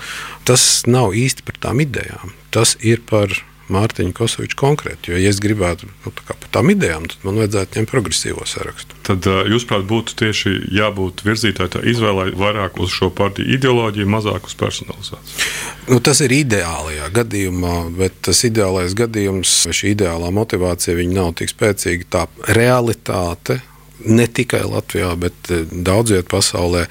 Tas 0.45 0.65
nav 0.89 1.17
īsti 1.17 1.45
par 1.47 1.57
tām 1.65 1.81
idejām. 1.85 2.35
Tas 2.53 2.75
ir 2.85 3.01
par 3.09 3.33
Mārtiņu 3.73 4.13
Kosoviču 4.17 4.57
konkrēti. 4.59 5.13
Jo, 5.13 5.19
ja 5.21 5.31
es 5.33 5.39
gribētu 5.43 5.89
nu, 5.89 6.13
tā 6.13 6.35
par 6.35 6.51
tām 6.55 6.71
idejām, 6.73 7.07
tad 7.11 7.25
man 7.27 7.39
vajadzētu 7.41 7.79
ņemt 7.79 7.91
progresīvo 7.91 8.45
sarakstu. 8.49 8.97
Tad, 9.07 9.27
jūsuprāt, 9.49 9.85
būtu 9.89 10.17
tieši 10.19 10.55
jābūt 10.75 11.23
virzītājai 11.27 11.85
izvēlē 11.93 12.29
vairāk 12.39 12.81
uz 12.81 12.93
šo 12.93 13.11
partiju 13.15 13.49
ideoloģiju, 13.57 14.09
mazāk 14.09 14.49
uz 14.49 14.57
personalizāciju? 14.59 15.49
Nu, 15.89 16.01
tas 16.05 16.21
ir 16.25 16.33
ideālajā 16.35 17.09
gadījumā, 17.15 17.77
bet 17.97 18.19
tas 18.29 18.43
ideālais 18.47 18.93
gadījums, 18.97 19.55
šī 19.73 19.95
ideālā 19.95 20.29
motivācija 20.33 20.97
nav 21.09 21.33
tik 21.39 21.53
spēcīga. 21.53 22.09
Tā 22.13 22.25
realitāte 22.53 23.61
ne 24.05 24.27
tikai 24.27 24.63
Latvijā, 24.63 25.11
bet 25.19 25.51
daudz 25.71 26.13
vietā 26.15 26.29
pasaulē 26.37 26.85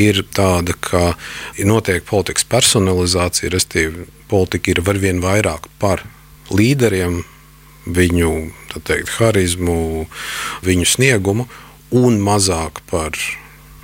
ir 0.00 0.22
tāda, 0.34 0.76
ka 0.80 1.14
notiek 1.68 2.04
politikas 2.08 2.46
personalizācija, 2.48 3.52
respektīvi, 3.52 4.06
politika 4.30 4.72
ir 4.72 4.82
arvien 4.82 5.20
vairāk 5.22 5.68
par 5.78 6.02
līderiem, 6.52 7.22
viņu 7.86 8.30
teikt, 8.84 9.12
harizmu, 9.20 10.06
viņu 10.66 10.86
sniegumu, 10.90 11.46
un 11.96 12.18
mazāk 12.20 12.82
par 12.90 13.14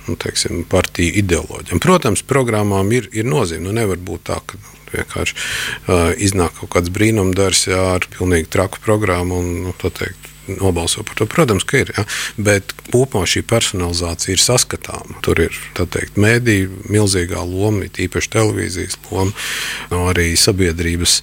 nu, 0.07 0.17
teiksim, 0.19 0.65
partiju 0.69 1.15
ideoloģiem. 1.23 1.79
Protams, 1.83 2.25
programmām 2.27 2.91
ir, 2.95 3.07
ir 3.15 3.27
nozīme. 3.27 3.63
Nu, 3.67 3.75
nevar 3.75 4.01
būt 4.03 4.27
tā, 4.29 4.41
ka 4.45 4.59
vienkārši 4.93 5.37
uh, 5.37 6.11
iznāk 6.21 6.59
kaut 6.59 6.73
kāds 6.75 6.93
brīnumdarbs 6.93 7.65
ar 7.73 8.05
pilnīgi 8.17 8.51
traku 8.53 8.83
programmu 8.83 9.39
un 9.39 9.49
nu, 9.69 9.73
teikt, 9.79 10.29
nobalso 10.59 11.05
par 11.07 11.15
to. 11.17 11.27
Protams, 11.29 11.63
ka 11.63 11.83
ir. 11.83 11.93
Ja? 11.95 12.05
Bet 12.37 12.75
kopumā 12.91 13.25
šī 13.29 13.45
personalizācija 13.47 14.35
ir 14.35 14.43
saskatāma. 14.43 15.19
Tur 15.25 15.39
ir 15.45 15.59
teikt, 15.79 16.19
mēdīja 16.19 16.91
milzīgā 16.91 17.43
loma, 17.47 17.87
īpaši 17.87 18.33
televīzijas 18.35 18.99
loma, 19.09 19.31
no 19.93 20.07
arī 20.11 20.33
sabiedrības 20.39 21.21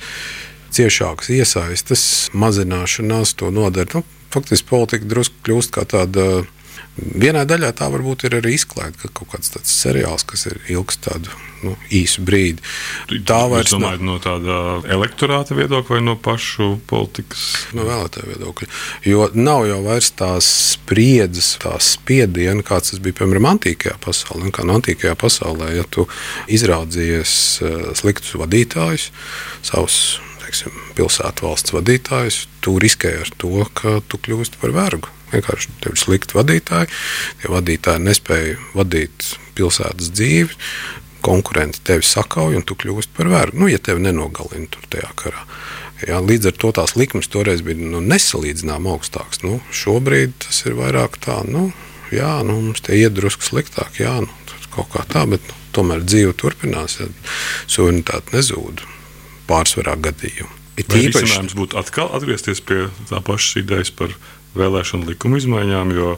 ciešākas 0.76 1.32
iesaistes, 1.34 2.04
mazināšanās 2.32 3.34
to 3.40 3.50
nodara. 3.54 4.00
Nu, 4.00 4.04
faktiski 4.30 4.68
politika 4.70 5.10
drusku 5.10 5.44
kļūst 5.46 5.74
kā 5.74 5.86
tāda 5.88 6.26
Vienā 7.00 7.46
daļā 7.48 7.70
tā 7.78 7.86
varbūt 7.88 8.26
ir 8.26 8.34
arī 8.40 8.56
izklaide, 8.58 8.98
ka 9.00 9.08
kaut 9.14 9.30
kāds 9.32 9.52
tāds 9.54 9.72
seriāls, 9.72 10.24
kas 10.26 10.44
ir 10.50 10.58
ilgs 10.74 10.98
tādu 11.00 11.32
nu, 11.64 11.72
īsu 11.96 12.24
brīdi. 12.26 12.60
Tā 13.28 13.38
vairs 13.48 13.72
nav 13.78 14.02
no 14.04 14.18
tāda 14.20 14.80
elektorāta 14.90 15.56
viedokļa 15.56 15.96
vai 15.96 16.00
no 16.04 16.16
pašu 16.20 16.68
politikas? 16.90 17.44
No 17.78 17.86
vēlētāja 17.88 18.28
viedokļa. 18.32 18.68
Jo 19.08 19.28
nav 19.38 19.64
jau 19.70 19.80
vairs 19.86 20.10
tās 20.18 20.48
spriedzes, 20.74 21.54
tās 21.62 21.94
spiediena, 21.96 22.64
kāds 22.66 22.92
tas 22.92 23.02
bija 23.02 23.22
piemēram 23.22 23.48
antīkajā 23.54 23.96
pasaulē. 24.04 24.50
Kā 24.52 24.66
no 24.68 24.76
antīkajā 24.80 25.14
pasaulē, 25.20 25.70
ja 25.78 25.86
tu 25.88 26.08
izraudzījies 26.52 27.36
eh, 27.62 27.78
sliktus 28.02 28.36
vadītājus, 28.40 29.08
savus 29.70 30.02
teiksim, 30.50 30.74
pilsētu 30.98 31.46
valsts 31.46 31.74
vadītājus, 31.74 32.44
tu 32.64 32.74
riskē 32.82 33.20
ar 33.22 33.30
to, 33.38 33.66
ka 33.74 34.00
tu 34.08 34.18
kļūsi 34.18 34.58
par 34.60 34.74
vergu. 34.74 35.10
Vienkārši 35.30 35.76
tev 35.82 35.94
ir 35.94 36.00
slikti 36.00 36.34
vadītāji. 36.34 36.90
Tie 37.40 37.50
vadītāji 37.52 38.02
nespēja 38.02 38.56
vadīt 38.74 39.36
pilsētas 39.54 40.10
dzīvi. 40.10 40.58
Konkurenti 41.22 41.82
tevi 41.86 42.02
sakauj, 42.02 42.56
un 42.58 42.66
tu 42.66 42.74
kļūsi 42.74 43.12
par 43.14 43.30
vergu. 43.30 43.62
Nu, 43.62 43.70
ja 43.70 43.78
tevi 43.78 44.02
nenogalina 44.02 44.66
tur 44.72 44.88
tajā 44.90 45.12
karā. 45.20 45.46
Jā, 46.00 46.18
līdz 46.24 46.50
ar 46.50 46.56
to 46.58 46.72
tās 46.74 46.96
likmes 46.96 47.28
toreiz 47.30 47.62
bija 47.62 47.78
nu, 47.78 48.00
nesalīdzināmāk 48.02 49.04
augstākas. 49.04 49.44
Nu, 49.44 49.60
šobrīd 49.70 50.34
tas 50.46 50.64
ir 50.64 50.78
vairāk 50.80 51.20
tā, 51.22 51.42
nu, 51.46 51.68
jā, 52.10 52.38
nu, 52.42 52.56
mums 52.70 52.82
te 52.82 52.96
iet 52.96 53.14
drusku 53.14 53.44
sliktāk, 53.44 54.00
jā, 54.00 54.16
nu, 54.24 54.56
kaut 54.72 54.88
kā 54.94 55.04
tā, 55.12 55.26
bet 55.28 55.44
nu, 55.44 55.58
tomēr 55.76 56.00
dzīve 56.06 56.32
turpinās, 56.40 56.96
ja 57.02 57.10
suverenitāte 57.68 58.38
nezūd 58.38 58.80
pārsvarā 59.50 59.96
gadījumu. 60.00 60.52
Ir 60.80 60.86
tīpaši 60.88 61.50
būtu 61.58 61.78
atkal 61.80 62.12
atgriezties 62.16 62.62
pie 62.64 62.86
tā 63.10 63.20
pašas 63.24 63.60
idejas 63.60 63.90
par 63.92 64.14
vēlēšanu 64.56 65.10
likuma 65.10 65.40
izmaiņām, 65.40 65.92
jo 65.96 66.14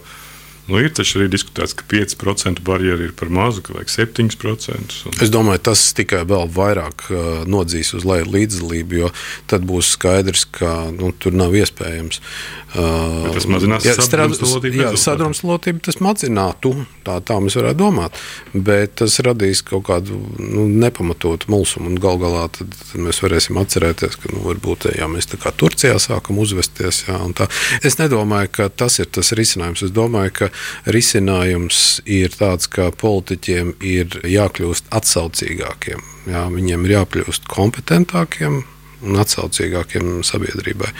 nu, 0.68 0.79
ir 0.79 0.92
taču 0.94 1.18
arī 1.20 1.29
diskutēts, 1.33 1.75
ka 1.79 1.87
5% 1.90 2.62
barjeri 2.64 3.09
ir 3.09 3.14
par 3.18 3.31
mazu, 3.33 3.64
ka 3.66 3.75
vajag 3.77 3.90
7%. 3.90 4.98
Un... 5.09 5.16
Es 5.25 5.33
domāju, 5.33 5.62
tas 5.70 5.85
tikai 5.98 6.22
vēl 6.29 6.51
vairāk 6.55 7.07
uh, 7.11 7.31
nodzīs 7.51 7.92
uz 7.98 8.07
leju 8.09 8.31
līdzdalību, 8.31 9.01
jo 9.03 9.12
tad 9.51 9.66
būs 9.68 9.94
skaidrs, 9.96 10.46
ka 10.59 10.75
nu, 10.94 11.11
tur 11.18 11.35
nav 11.37 11.57
iespējams. 11.59 12.22
Uh, 12.72 13.27
Bet 13.27 13.35
tas 13.37 13.48
mazinās 13.51 13.85
ja, 13.85 13.96
sadrumstalotību. 13.98 14.87
Sadrumstalotību 15.01 15.83
tas 15.85 15.98
mazinātu, 16.05 16.72
tā, 17.05 17.18
tā 17.27 17.37
mēs 17.42 17.59
varētu 17.59 17.81
domāt, 17.83 18.16
bet 18.55 18.94
tas 19.03 19.18
radīs 19.27 19.61
kaut 19.66 19.85
kādu 19.90 20.16
nu, 20.38 20.64
nepamatotu 20.70 21.51
mulsumu 21.53 21.90
un 21.90 21.98
gal 22.01 22.20
galā 22.22 22.46
tad, 22.55 22.72
tad 22.72 23.03
mēs 23.03 23.20
varēsim 23.25 23.59
atcerēties, 23.61 24.16
ka 24.22 24.33
nu, 24.33 24.44
varbūt 24.46 24.88
jā, 24.96 25.11
mēs 25.11 25.29
tā 25.35 25.40
kā 25.42 25.53
Turcijā 25.53 25.98
sākam 26.01 26.40
uzvesties. 26.40 27.05
Jā, 27.11 27.18
es 27.85 27.98
nedomāju, 28.01 28.55
ka 28.57 28.70
tas 28.72 29.01
ir 29.03 29.11
tas 29.12 29.35
risinājums. 29.37 29.85
Es 29.85 29.92
domāju, 29.92 30.33
ka 30.38 30.52
risinājums 30.87 32.01
ir 32.07 32.35
tāds, 32.38 32.69
ka 32.71 32.91
politiķiem 32.91 33.75
ir 33.81 34.21
jākļūst 34.27 34.91
atsaucīgākiem. 34.95 36.03
Jā, 36.31 36.47
viņiem 36.55 36.87
ir 36.87 36.97
jākļūst 36.99 37.49
kompetentākiem, 37.51 38.62
un 39.03 39.19
atsaucīgākiem 39.23 40.23
sabiedrībai. 40.27 40.91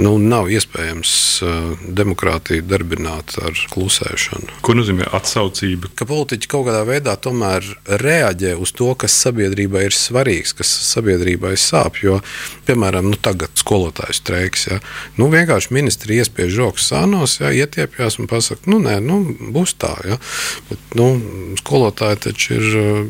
Nu, 0.00 0.14
nav 0.22 0.50
iespējams 0.52 1.12
uh, 1.44 1.56
demokrātiju 1.86 2.64
darbināt 2.68 3.36
ar 3.42 3.56
klusēšanu. 3.72 4.60
Ko 4.64 4.74
nozīmē 4.78 5.08
atsaucība? 5.16 5.90
Ka 5.98 6.06
politiķi 6.08 6.50
kaut 6.50 6.68
kādā 6.68 6.84
veidā 6.88 7.16
tomēr 7.20 7.66
reaģē 8.00 8.54
uz 8.60 8.72
to, 8.76 8.92
kas 8.98 9.16
sabiedrībai 9.26 9.86
ir 9.88 9.96
svarīgs, 9.96 10.54
kas 10.60 10.70
sabiedrībai 10.92 11.56
sāp. 11.60 12.00
Jo, 12.04 12.20
piemēram, 12.68 13.10
nu, 13.10 13.18
tagad 13.20 13.52
skolotāju 13.58 14.16
streiks. 14.16 14.68
Ja, 14.70 14.80
nu, 15.18 15.30
vienkārši 15.32 15.74
ministri 15.74 16.20
iespiež 16.20 16.54
žoks 16.54 16.86
sānos, 16.92 17.40
ja, 17.42 17.50
ietiepjas 17.50 18.20
un 18.22 18.30
pasakā, 18.30 18.70
nu, 18.70 18.78
nē, 18.84 19.00
nu, 19.04 19.20
būs 19.54 19.74
tā. 19.80 19.92
Ja. 20.06 20.20
Bet, 20.70 20.86
nu, 20.98 21.10
skolotāji 21.60 22.22
taču 22.28 22.56
ir 22.58 22.70
uh, 22.78 23.02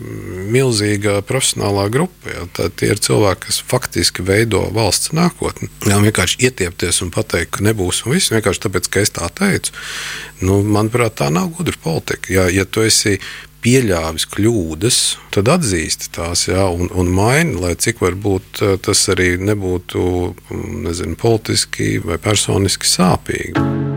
milzīga 0.50 1.20
profesionālā 1.28 1.88
grupa. 1.92 2.32
Ja. 2.32 2.48
Tā, 2.56 2.70
tie 2.72 2.92
ir 2.94 3.02
cilvēki, 3.02 3.46
kas 3.48 3.60
faktiski 3.70 4.24
veido 4.30 4.62
valsts 4.74 5.12
nākotni. 5.16 5.68
Jā, 5.88 5.98
vienkārši 6.02 6.40
ietiepties 6.46 7.02
un 7.04 7.12
pateikt, 7.14 7.56
ka 7.56 7.66
nebūs 7.66 8.04
un 8.06 8.16
viss 8.16 8.32
vienkārši 8.32 8.66
tāpēc, 8.66 8.88
ka 8.90 9.04
es 9.04 9.14
tā 9.18 9.28
teicu. 9.42 9.74
Nu, 10.40 10.62
manuprāt, 10.64 11.18
tā 11.20 11.30
nav 11.34 11.52
gudra 11.58 11.76
politika. 11.82 12.32
Ja, 12.32 12.48
ja 12.52 12.64
tu 12.64 12.86
esi 12.86 13.18
pieļāvis 13.60 14.26
kļūdas, 14.32 15.00
tad 15.34 15.50
atzīsti 15.52 16.10
tās 16.16 16.46
jā, 16.48 16.64
un, 16.72 16.88
un 16.96 17.12
maini, 17.12 17.58
lai 17.60 17.74
cik 17.76 18.00
varbūt 18.04 18.64
eh, 18.64 18.74
tas 18.80 19.04
arī 19.12 19.34
nebūtu 19.40 20.02
nezinu, 20.86 21.18
politiski 21.20 21.98
vai 22.04 22.20
personiski 22.22 22.88
sāpīgi. 22.88 23.89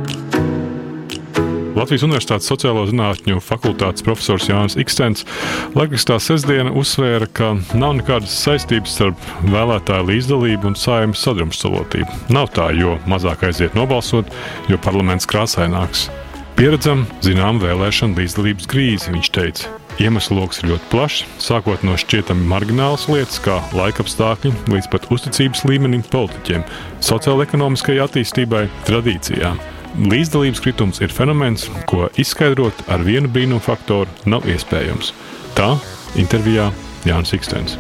Latvijas 1.74 2.04
Universitātes 2.06 2.46
sociālo 2.52 2.84
zinātņu 2.86 3.40
fakultātes 3.42 4.06
profesors 4.06 4.46
Jānis 4.46 4.76
Ikstens 4.78 5.26
laikrakstā 5.74 6.20
sestdiena 6.22 6.70
uzsvēra, 6.78 7.26
ka 7.34 7.54
nav 7.74 7.96
nekādas 7.98 8.36
saistības 8.44 8.94
starp 8.94 9.24
vēlētāju 9.50 10.06
līdzdalību 10.12 10.70
un 10.70 10.78
saimnes 10.78 11.24
sadrumstalotību. 11.26 12.20
Nav 12.36 12.52
tā, 12.54 12.70
jo 12.78 13.00
mazāk 13.10 13.48
aiziet 13.50 13.74
nobalsot, 13.78 14.30
jo 14.70 14.78
parlaments 14.86 15.26
krāsaināks. 15.30 16.12
Pieredzam, 16.54 17.08
zinām, 17.26 17.58
vēlēšana 17.64 18.22
līdzdalības 18.22 18.70
krīzi, 18.70 19.10
viņš 19.16 19.34
teica. 19.34 19.74
Iemeslu 20.02 20.38
lokus 20.38 20.62
ir 20.62 20.72
ļoti 20.72 20.90
plašs, 20.94 21.26
sākot 21.42 21.82
no 21.86 21.98
šķietami 21.98 22.46
marginālas 22.50 23.08
lietas, 23.10 23.42
kā 23.42 23.58
laikapstākļi, 23.74 24.54
līdz 24.70 24.90
pat 24.94 25.10
uzticības 25.14 25.66
līmenim 25.70 26.06
politiķiem, 26.14 26.66
sociālajai 27.02 28.02
attīstībai, 28.06 28.68
tradīcijām. 28.90 29.62
Līdzdalības 29.94 30.58
kritums 30.58 30.98
ir 31.06 31.12
fenomens, 31.14 31.68
ko 31.86 32.08
izskaidrot 32.18 32.80
ar 32.90 33.04
vienu 33.06 33.30
brīnumu 33.30 33.62
faktoru 33.62 34.10
nav 34.26 34.48
iespējams. 34.50 35.12
Tā 35.54 35.76
intervijā 36.18 36.72
Jānis 37.06 37.36
Ikstens. 37.38 37.76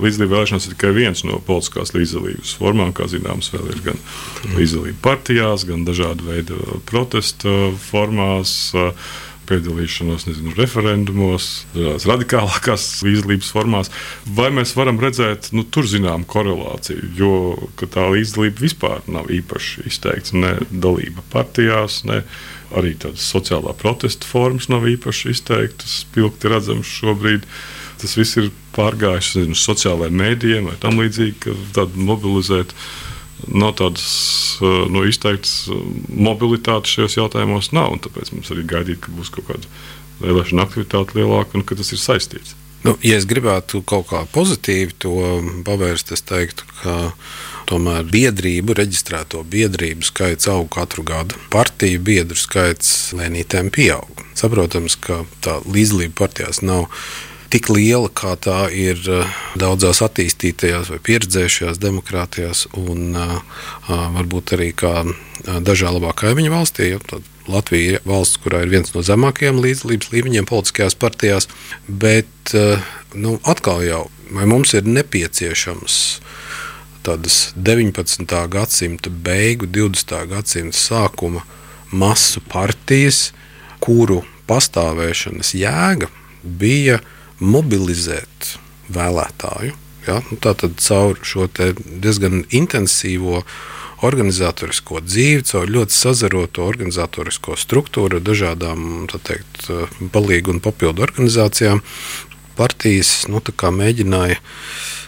Līdzdalība 0.00 0.34
vēlēšanās 0.34 0.66
ir 0.68 0.74
tikai 0.74 0.90
viens 0.98 1.24
no 1.24 1.40
politiskās 1.46 1.94
līdzdalības 1.96 2.52
formām. 2.60 2.92
Kā 2.92 3.08
zināms, 3.08 3.48
vēl 3.54 3.72
ir 3.72 3.80
gan 3.88 4.04
līdzdalība 4.58 5.00
partijās, 5.00 5.64
gan 5.68 5.88
dažādu 5.88 6.28
veidu 6.28 6.60
protesta 6.88 7.56
formās. 7.88 8.54
Uh, 8.76 8.92
piedalīšanos 9.50 10.26
nezinu, 10.28 10.54
referendumos, 10.58 11.48
dažādās 11.74 12.06
radikālākās 12.10 12.86
līdzdalības 13.06 13.50
formās. 13.54 13.90
Vai 14.38 14.48
mēs 14.54 14.76
varam 14.78 15.00
redzēt 15.02 15.50
nu, 15.56 15.64
tur 15.66 15.88
zināmu 15.90 16.28
korelāciju, 16.30 17.10
jo 17.18 17.34
tā 17.82 18.06
līdzdalība 18.14 18.64
vispār 18.64 19.04
nav 19.10 19.30
īpaši 19.34 19.86
izteikta. 19.90 20.38
Ne 20.40 20.54
dalība 20.70 21.24
partijās, 21.32 22.02
ne 22.08 22.22
arī 22.76 22.94
tādas 23.02 23.26
sociālā 23.32 23.74
protesta 23.78 24.28
formas 24.28 24.70
nav 24.70 24.86
īpaši 24.88 25.34
izteiktas, 25.34 26.00
spilgti 26.04 26.50
redzamas 26.52 26.90
šobrīd. 27.00 27.46
Tas 28.00 28.16
viss 28.16 28.38
ir 28.40 28.50
pārgājis 28.76 29.34
uz 29.42 29.62
sociālajiem 29.64 30.20
mēdījiem 30.22 30.70
vai 30.70 30.76
tam 30.80 31.00
līdzīgi, 31.02 31.36
ka 31.42 31.56
tādu 31.76 32.06
mobilizēt 32.06 32.74
nav 33.48 33.74
tādas 33.80 34.06
no 34.60 35.04
izteiktas 35.08 35.64
uh, 35.72 35.82
mobilitātes 36.12 36.96
šajos 36.96 37.18
jautājumos, 37.18 37.72
nav. 37.76 37.96
Tāpēc 38.04 38.34
mums 38.34 38.50
arī 38.54 38.66
gaidīt, 38.68 39.02
ka 39.04 39.14
būs 39.16 39.32
kaut 39.34 39.50
kāda 39.50 39.70
vēlēšana 40.20 40.66
aktivitāte 40.66 41.16
lielāka 41.18 41.58
un 41.58 41.64
ka 41.66 41.78
tas 41.78 41.94
ir 41.94 42.02
saistīts. 42.02 42.56
Nu, 42.80 42.94
ja 43.04 43.18
es 43.20 43.26
gribētu 43.28 43.82
kaut 43.84 44.06
kā 44.08 44.22
pozitīvi 44.32 44.94
to 45.04 45.14
pavērst, 45.66 46.14
es 46.16 46.24
teiktu, 46.24 46.64
ka 46.80 46.94
tomēr 47.68 48.06
biedrību, 48.08 48.74
reģistrēto 48.78 49.42
biedrību 49.52 50.06
skaits 50.08 50.48
aug 50.48 50.70
katru 50.72 51.04
gadu. 51.06 51.36
Partiju 51.52 52.00
biedru 52.06 52.38
skaits 52.40 53.12
lēnītēm 53.16 53.68
pieaug. 53.74 54.24
Saprotams, 54.38 54.96
ka 54.96 55.22
tā 55.44 55.58
līdzdalība 55.68 56.16
partijās 56.22 56.62
nav 56.64 56.88
tik 57.50 57.70
liela, 57.72 58.08
kā 58.08 58.36
tā 58.40 58.68
ir 58.74 59.00
eh, 59.10 59.34
daudzās 59.58 60.02
attīstītajās 60.06 60.92
vai 60.94 61.00
pieredzējušajās 61.08 61.80
demokrātijās, 61.82 62.66
un 62.78 63.16
uh, 63.18 63.58
varbūt 63.88 64.54
arī 64.56 64.70
kā 64.76 65.04
dažā 65.66 65.90
labā 65.94 66.14
kaimiņu 66.16 66.54
valstī. 66.54 66.92
Ja, 66.94 67.20
Latvija 67.50 67.96
ir 67.96 68.06
valsts, 68.06 68.38
kurā 68.38 68.60
ir 68.62 68.70
viens 68.70 68.92
no 68.94 69.02
zemākajiem 69.02 69.58
līdzdalības 69.64 70.12
līmeņiem 70.12 70.46
politiskajās 70.46 70.94
partijās, 71.00 71.48
bet 71.88 72.52
nu, 73.16 73.32
atkal 73.48 73.82
jau 73.82 74.04
mums 74.30 74.74
ir 74.76 74.86
nepieciešams 74.86 75.96
tādas 77.02 77.52
19. 77.56 78.26
gadsimta 78.52 79.10
beigu, 79.10 79.66
20. 79.66 80.14
gadsimta 80.30 80.78
sākuma 80.78 81.42
masu 81.90 82.42
partijas, 82.52 83.30
kuru 83.80 84.20
pastāvēšanas 84.50 85.54
jēga 85.56 86.10
bija 86.42 87.00
mobilizēt 87.40 88.54
vēlētāju. 88.92 89.76
Ja? 90.06 90.20
Nu, 90.30 90.38
Tātad 90.40 90.78
caur 90.80 91.20
šo 91.26 91.48
diezgan 91.50 92.44
intensīvo 92.56 93.42
organizatorisko 94.06 95.02
dzīvi, 95.04 95.44
caur 95.50 95.68
ļoti 95.68 95.96
sazaroto 95.96 96.64
organizatorisko 96.64 97.56
struktūru, 97.60 98.22
dažādām 98.24 99.08
teikt, 99.12 99.68
palīgu 100.12 100.54
un 100.54 100.62
papildu 100.64 101.04
organizācijām, 101.04 101.82
partijas 102.56 103.26
nu, 103.28 103.42
mēģināja 103.44 104.40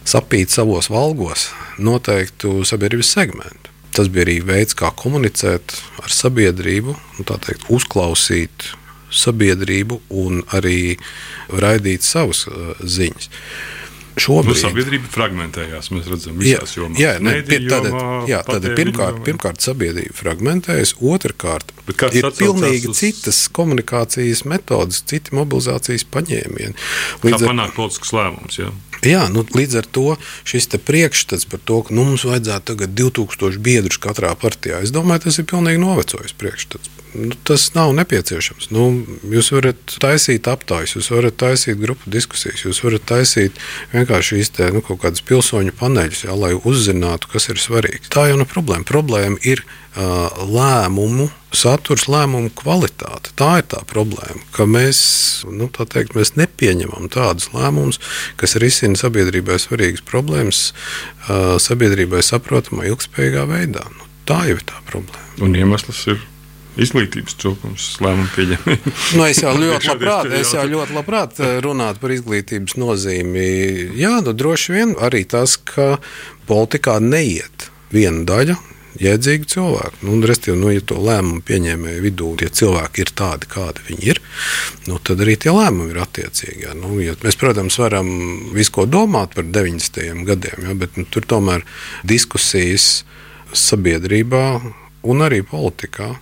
sapīt 0.08 0.52
savos 0.52 0.90
valgos 0.92 1.50
noteiktu 1.78 2.62
sabiedrības 2.68 3.14
segmentu. 3.16 3.72
Tas 3.92 4.08
bija 4.08 4.24
arī 4.24 4.38
veids, 4.44 4.76
kā 4.76 4.88
komunicēt 4.96 5.74
ar 6.00 6.12
sabiedrību, 6.12 6.94
nu, 7.18 7.24
teikt, 7.28 7.68
uzklausīt 7.72 8.72
sabiedrību 9.12 10.00
un 10.22 10.42
arī 10.56 10.96
raidīt 11.52 12.06
savas 12.06 12.46
uh, 12.48 12.74
ziņas. 12.80 13.30
Šobrīd 14.12 14.52
nu, 14.52 14.60
sabiedrība 14.60 15.08
fragmentējās. 15.08 15.88
Mēs 15.94 16.08
redzam, 16.12 16.36
visās 16.36 16.74
jomās. 16.76 17.00
Jā, 17.00 17.14
ne, 17.24 17.38
pie, 17.48 17.62
tātad, 17.64 17.94
jā, 18.28 18.42
tātad 18.44 18.74
pirmkārt, 18.76 19.22
pirmkārt, 19.24 19.64
sabiedrība 19.64 20.12
fragmentējas, 20.18 20.94
otrkārt, 21.00 21.72
ir 22.12 22.28
pilnīgi 22.36 22.90
uz... 22.92 23.00
citas 23.00 23.46
komunikācijas 23.56 24.44
metodas, 24.52 25.00
citi 25.08 25.32
mobilizācijas 25.38 26.04
paņēmieni. 26.12 26.76
Līdz 27.24 27.38
Kā 27.38 27.40
ar... 27.40 27.48
panākt 27.54 27.78
politiskus 27.78 28.12
lēmumus. 28.18 28.60
Jā. 29.06 29.26
Nu, 29.32 29.42
līdz 29.42 29.80
ar 29.82 29.90
to 29.90 30.16
šis 30.48 30.70
priekšstats 30.72 31.48
par 31.50 31.62
to, 31.66 31.82
ka 31.86 31.94
nu, 31.94 32.06
mums 32.06 32.26
vajadzētu 32.28 32.72
tagad 32.72 32.96
2000 32.98 33.62
biedrus 33.62 33.98
katrā 34.02 34.34
partijā, 34.38 34.82
es 34.82 34.94
domāju, 34.94 35.26
tas 35.26 35.40
ir 35.42 35.48
pilnīgi 35.50 35.82
novecojis 35.82 36.36
priekšstats 36.38 37.02
nu, 37.14 37.34
tas 37.44 37.74
nav 37.74 37.92
nepieciešams. 37.96 38.70
Nu, 38.72 38.86
jūs 39.32 39.52
varat 39.54 39.96
taisīt 40.02 40.48
aptaujas, 40.50 40.94
jūs 40.96 41.10
varat 41.12 41.36
taisīt 41.40 41.80
grupu 41.80 42.10
diskusijas, 42.12 42.64
jūs 42.64 42.82
varat 42.84 43.04
taisīt 43.08 43.60
vienkārši 43.92 44.36
šīs 44.36 44.52
te, 44.56 44.70
nu, 44.74 44.82
kaut 44.84 45.02
kādas 45.04 45.24
pilsoņu 45.28 45.74
paneļus, 45.80 46.24
jā, 46.26 46.36
lai 46.38 46.54
uzzinātu, 46.56 47.30
kas 47.32 47.50
ir 47.52 47.60
svarīgs. 47.60 48.10
Tā 48.12 48.28
jau 48.30 48.38
nav 48.38 48.46
no 48.46 48.50
problēma. 48.54 48.88
Problēma 48.88 49.40
ir 49.44 49.64
uh, 49.64 50.44
lēmumu 50.48 51.28
saturs, 51.56 52.08
lēmumu 52.10 52.50
kvalitāte. 52.58 53.32
Tā 53.38 53.50
ir 53.60 53.68
tā 53.72 53.82
problēma, 53.88 54.42
ka 54.56 54.66
mēs, 54.68 55.02
nu, 55.50 55.68
teikt, 55.72 56.16
mēs 56.18 56.34
nepieņemam 56.40 57.10
tādus 57.12 57.50
lēmumus, 57.54 58.00
kas 58.40 58.56
risina 58.62 58.98
sabiedrībai 58.98 59.60
svarīgas 59.62 60.04
problēmas, 60.08 60.64
sabiedrībai 61.62 62.24
saprotamā, 62.26 62.88
ilgspējīgā 62.90 63.46
veidā. 63.50 63.86
Nu, 63.96 64.10
tā 64.28 64.44
jau 64.50 64.58
ir 64.58 64.68
tā 64.68 64.82
problēma. 64.90 65.28
Un 65.42 65.56
iemesls 65.58 66.06
ir 66.12 66.20
izglītības 66.80 67.36
trūkums 67.40 67.88
lēmumu 68.02 68.30
pieņemšanā. 68.32 68.92
nu, 69.18 69.26
es 69.28 69.42
jau 69.44 69.52
ļoti 69.58 69.90
labprāt, 69.90 70.32
es 70.38 70.54
jau 70.56 70.64
ļoti 70.68 70.96
labprāt 70.96 71.42
runātu 71.64 72.02
par 72.02 72.14
izglītības 72.16 72.78
nozīmi. 72.80 73.46
Jā, 73.98 74.18
nu, 74.24 74.32
droši 74.36 74.76
vien 74.76 74.94
arī 75.04 75.24
tas, 75.28 75.58
ka 75.60 75.96
politikā 76.48 76.98
neiet 77.04 77.68
viena 77.92 78.24
daļa. 78.28 78.56
Jēdzīgi 79.00 79.48
cilvēki. 79.48 80.02
Nu, 80.04 80.18
Restīvi, 80.28 80.56
nu, 80.60 80.68
ja 80.74 80.82
to 80.84 80.98
lēmumu 81.00 81.40
pieņēmēju 81.48 82.02
vidū, 82.04 82.32
tie 82.40 82.50
cilvēki 82.52 83.04
ir 83.04 83.12
tādi, 83.16 83.48
kādi 83.52 83.86
viņi 83.88 84.10
ir, 84.12 84.20
nu, 84.90 84.98
tad 85.00 85.22
arī 85.24 85.38
tie 85.40 85.54
lēmumi 85.54 85.94
ir 85.94 86.02
attiecīgi. 86.02 86.66
Ja. 86.66 86.74
Nu, 86.76 86.98
ja 87.00 87.16
mēs, 87.22 87.38
protams, 87.40 87.78
varam 87.80 88.10
visu 88.52 88.74
ko 88.76 88.86
domāt 88.90 89.36
par 89.38 89.48
90. 89.48 90.26
gadiem, 90.28 90.68
ja, 90.68 90.76
bet 90.84 91.00
nu, 91.00 91.06
tur 91.08 91.24
tomēr 91.28 91.64
diskusijas 92.04 93.06
sabiedrībā 93.56 94.44
un 95.08 95.24
arī 95.24 95.40
politikā 95.46 96.12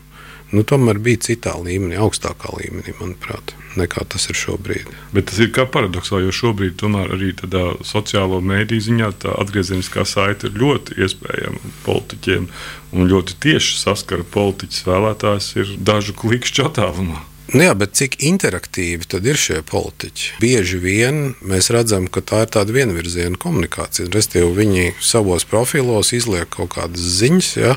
nu, 0.55 0.65
tomēr 0.67 0.99
bija 1.03 1.23
citā 1.29 1.55
līmenī, 1.61 1.99
augstākā 2.01 2.53
līmenī, 2.57 2.95
manuprāt, 2.99 3.55
nekā 3.79 4.05
tas 4.11 4.27
ir 4.33 4.39
šobrīd. 4.39 4.91
Bet 5.15 5.31
tas 5.31 5.41
ir 5.43 5.53
kā 5.55 5.67
paradoxāli, 5.71 6.27
jo 6.27 6.35
šobrīd 6.41 6.77
tomēr 6.81 7.15
arī 7.17 7.33
tādā 7.39 7.65
sociālo 7.87 8.43
mēdīju 8.45 8.87
ziņā 8.89 9.11
tā 9.25 9.35
atgriezeniskā 9.45 10.07
saite 10.09 10.51
ir 10.51 10.59
ļoti 10.61 10.99
iespējama 11.07 11.75
politiķiem 11.87 12.51
un 12.97 13.11
ļoti 13.11 13.39
tieši 13.47 13.79
saskara 13.85 14.27
politiķis 14.37 14.87
vēlētājs 14.91 15.53
ir 15.63 15.75
dažu 15.79 16.17
klikšķu 16.19 16.67
attālumā. 16.71 17.30
Nu 17.51 17.65
jā, 17.65 17.73
bet 17.75 17.97
cik 17.99 18.13
interaktīvi 18.23 19.09
tad 19.11 19.25
ir 19.27 19.39
šie 19.41 19.57
politiķi? 19.67 20.37
Bieži 20.39 20.79
vien 20.79 21.17
mēs 21.43 21.73
redzam, 21.75 22.05
ka 22.07 22.23
tā 22.23 22.45
ir 22.45 22.51
tāda 22.55 22.71
vienvirziena 22.77 23.39
komunikācija. 23.43 24.07
Restīvi, 24.15 24.53
viņi 24.55 24.85
savos 25.03 25.43
profilos 25.51 26.13
izliek 26.15 26.47
kaut 26.55 26.77
kādas 26.77 27.03
ziņas, 27.19 27.49
ja, 27.59 27.73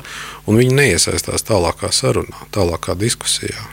un 0.46 0.60
viņi 0.60 0.76
neiesaistās 0.78 1.42
tālākā 1.48 1.90
sarunā, 1.90 2.46
tālākā 2.54 2.94
diskusijā. 3.00 3.64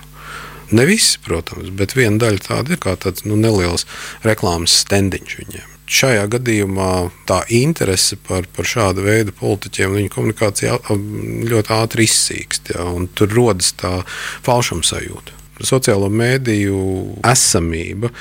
Ne 0.73 0.87
visi, 0.89 1.19
protams, 1.21 1.69
bet 1.77 1.93
viena 1.93 2.17
daļa 2.23 2.41
tāda 2.47 2.73
ir 2.73 2.81
kā 2.81 2.95
tāds 2.97 3.27
nu, 3.27 3.37
neliels 3.37 3.85
reklāmas 4.25 4.79
stendiņš 4.81 5.35
viņiem. 5.37 5.67
Šajā 5.91 6.23
gadījumā 6.33 6.95
tā 7.29 7.43
interese 7.53 8.17
par, 8.25 8.47
par 8.55 8.65
šādu 8.65 9.05
veidu 9.05 9.35
politiķiem 9.37 9.91
un 9.91 9.99
viņu 9.99 10.13
komunikāciju 10.15 10.97
ļoti 11.51 11.75
ātri 11.77 12.09
izsīkst, 12.09 12.73
ja, 12.73 12.87
un 12.89 13.05
tur 13.13 13.29
rodas 13.37 13.75
tā 13.77 13.99
falšuma 14.47 14.87
sajūta 14.87 15.40
sociālo 15.67 16.09
mēdīju 16.13 16.79
esamība 17.31 18.11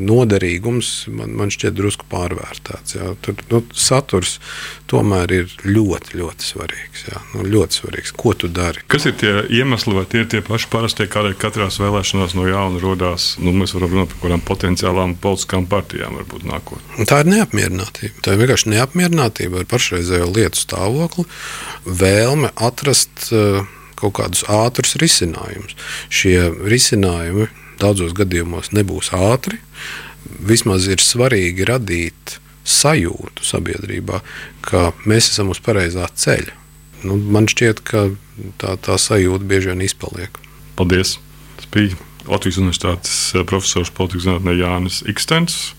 noderīgums 0.00 0.90
man, 1.12 1.34
man 1.36 1.50
šķiet 1.52 1.74
drusku 1.76 2.06
pārvērtēts. 2.10 2.96
Jā. 2.96 3.10
Tur 3.24 3.36
nu, 3.50 3.60
saturs 3.76 4.38
tomēr 4.90 5.34
ir 5.36 5.52
ļoti, 5.66 6.16
ļoti 6.20 6.46
svarīgs. 6.46 7.04
Jā. 7.10 7.20
Nu, 7.34 7.44
ļoti 7.48 7.78
svarīgs. 7.80 8.14
Ko 8.18 8.34
tu 8.38 8.48
dari? 8.52 8.84
Kas 8.92 9.06
ir 9.08 9.16
tie 9.20 9.34
iemesli, 9.52 9.94
vai 9.96 10.06
tie 10.10 10.22
ir 10.24 10.30
tie 10.32 10.42
paši 10.44 10.70
parastie, 10.72 11.08
kādēļ 11.12 11.36
katrās 11.40 11.78
vēlēšanās 11.82 12.36
no 12.38 12.46
jauna 12.48 12.80
radās? 12.82 13.32
Nu, 13.42 13.54
mēs 13.56 13.76
varam 13.76 13.92
runāt 13.96 14.14
par 14.14 14.24
kādām 14.24 14.46
potenciālām 14.48 15.14
politiskām 15.22 15.68
partijām, 15.70 16.16
varbūt 16.22 16.48
nākotnē. 16.48 17.08
Tā 17.10 17.22
ir 17.24 17.32
neapmierinātība. 17.34 18.24
Tā 18.24 18.34
ir 18.34 18.42
vienkārši 18.42 18.72
neapmierinātība 18.74 19.62
ar 19.62 19.70
pašreizējo 19.70 20.32
lietu 20.32 20.64
stāvokli, 20.64 21.28
vēlme 21.86 22.52
atrast. 22.70 23.30
Uh, 23.30 23.62
kaut 24.02 24.16
kādus 24.18 24.44
ātrus 24.50 24.96
risinājumus. 25.00 25.76
Šie 26.12 26.50
risinājumi 26.68 27.48
daudzos 27.82 28.14
gadījumos 28.16 28.72
nebūs 28.76 29.12
ātri. 29.16 29.60
Vismaz 30.42 30.86
ir 30.90 31.02
svarīgi 31.02 31.66
radīt 31.68 32.38
sajūtu 32.68 33.44
sabiedrībā, 33.46 34.22
ka 34.62 34.90
mēs 35.08 35.32
esam 35.32 35.50
uz 35.52 35.60
pareizā 35.62 36.06
ceļa. 36.14 36.54
Nu, 37.02 37.16
man 37.18 37.48
šķiet, 37.50 37.82
ka 37.82 38.06
tā, 38.62 38.76
tā 38.78 38.98
sajūta 39.00 39.46
bieži 39.50 39.72
vien 39.72 39.82
izpaliek. 39.82 40.38
Paldies! 40.78 41.16
Tas 41.58 41.68
bija 41.74 41.98
Latvijas 42.30 42.60
Universitātes 42.62 43.16
profesors 43.50 43.90
politikas 43.94 44.28
zinātnē 44.28 44.54
Jānis 44.60 45.02
Ikstens. 45.10 45.74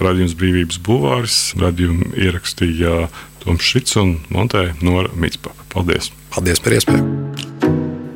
Radījums 0.00 0.36
Brīvības 0.36 0.80
Bulvāris. 0.84 1.38
Radījumu 1.60 2.12
ierakstīja 2.16 3.06
Toms 3.44 3.68
Šits 3.68 3.96
un 4.00 4.18
montēja 4.32 4.76
Nora 4.80 5.12
Mitspapa. 5.16 5.68
Paldies! 5.72 6.12
Paldies 6.32 6.64
par 6.64 6.80
iespēju! 6.80 7.25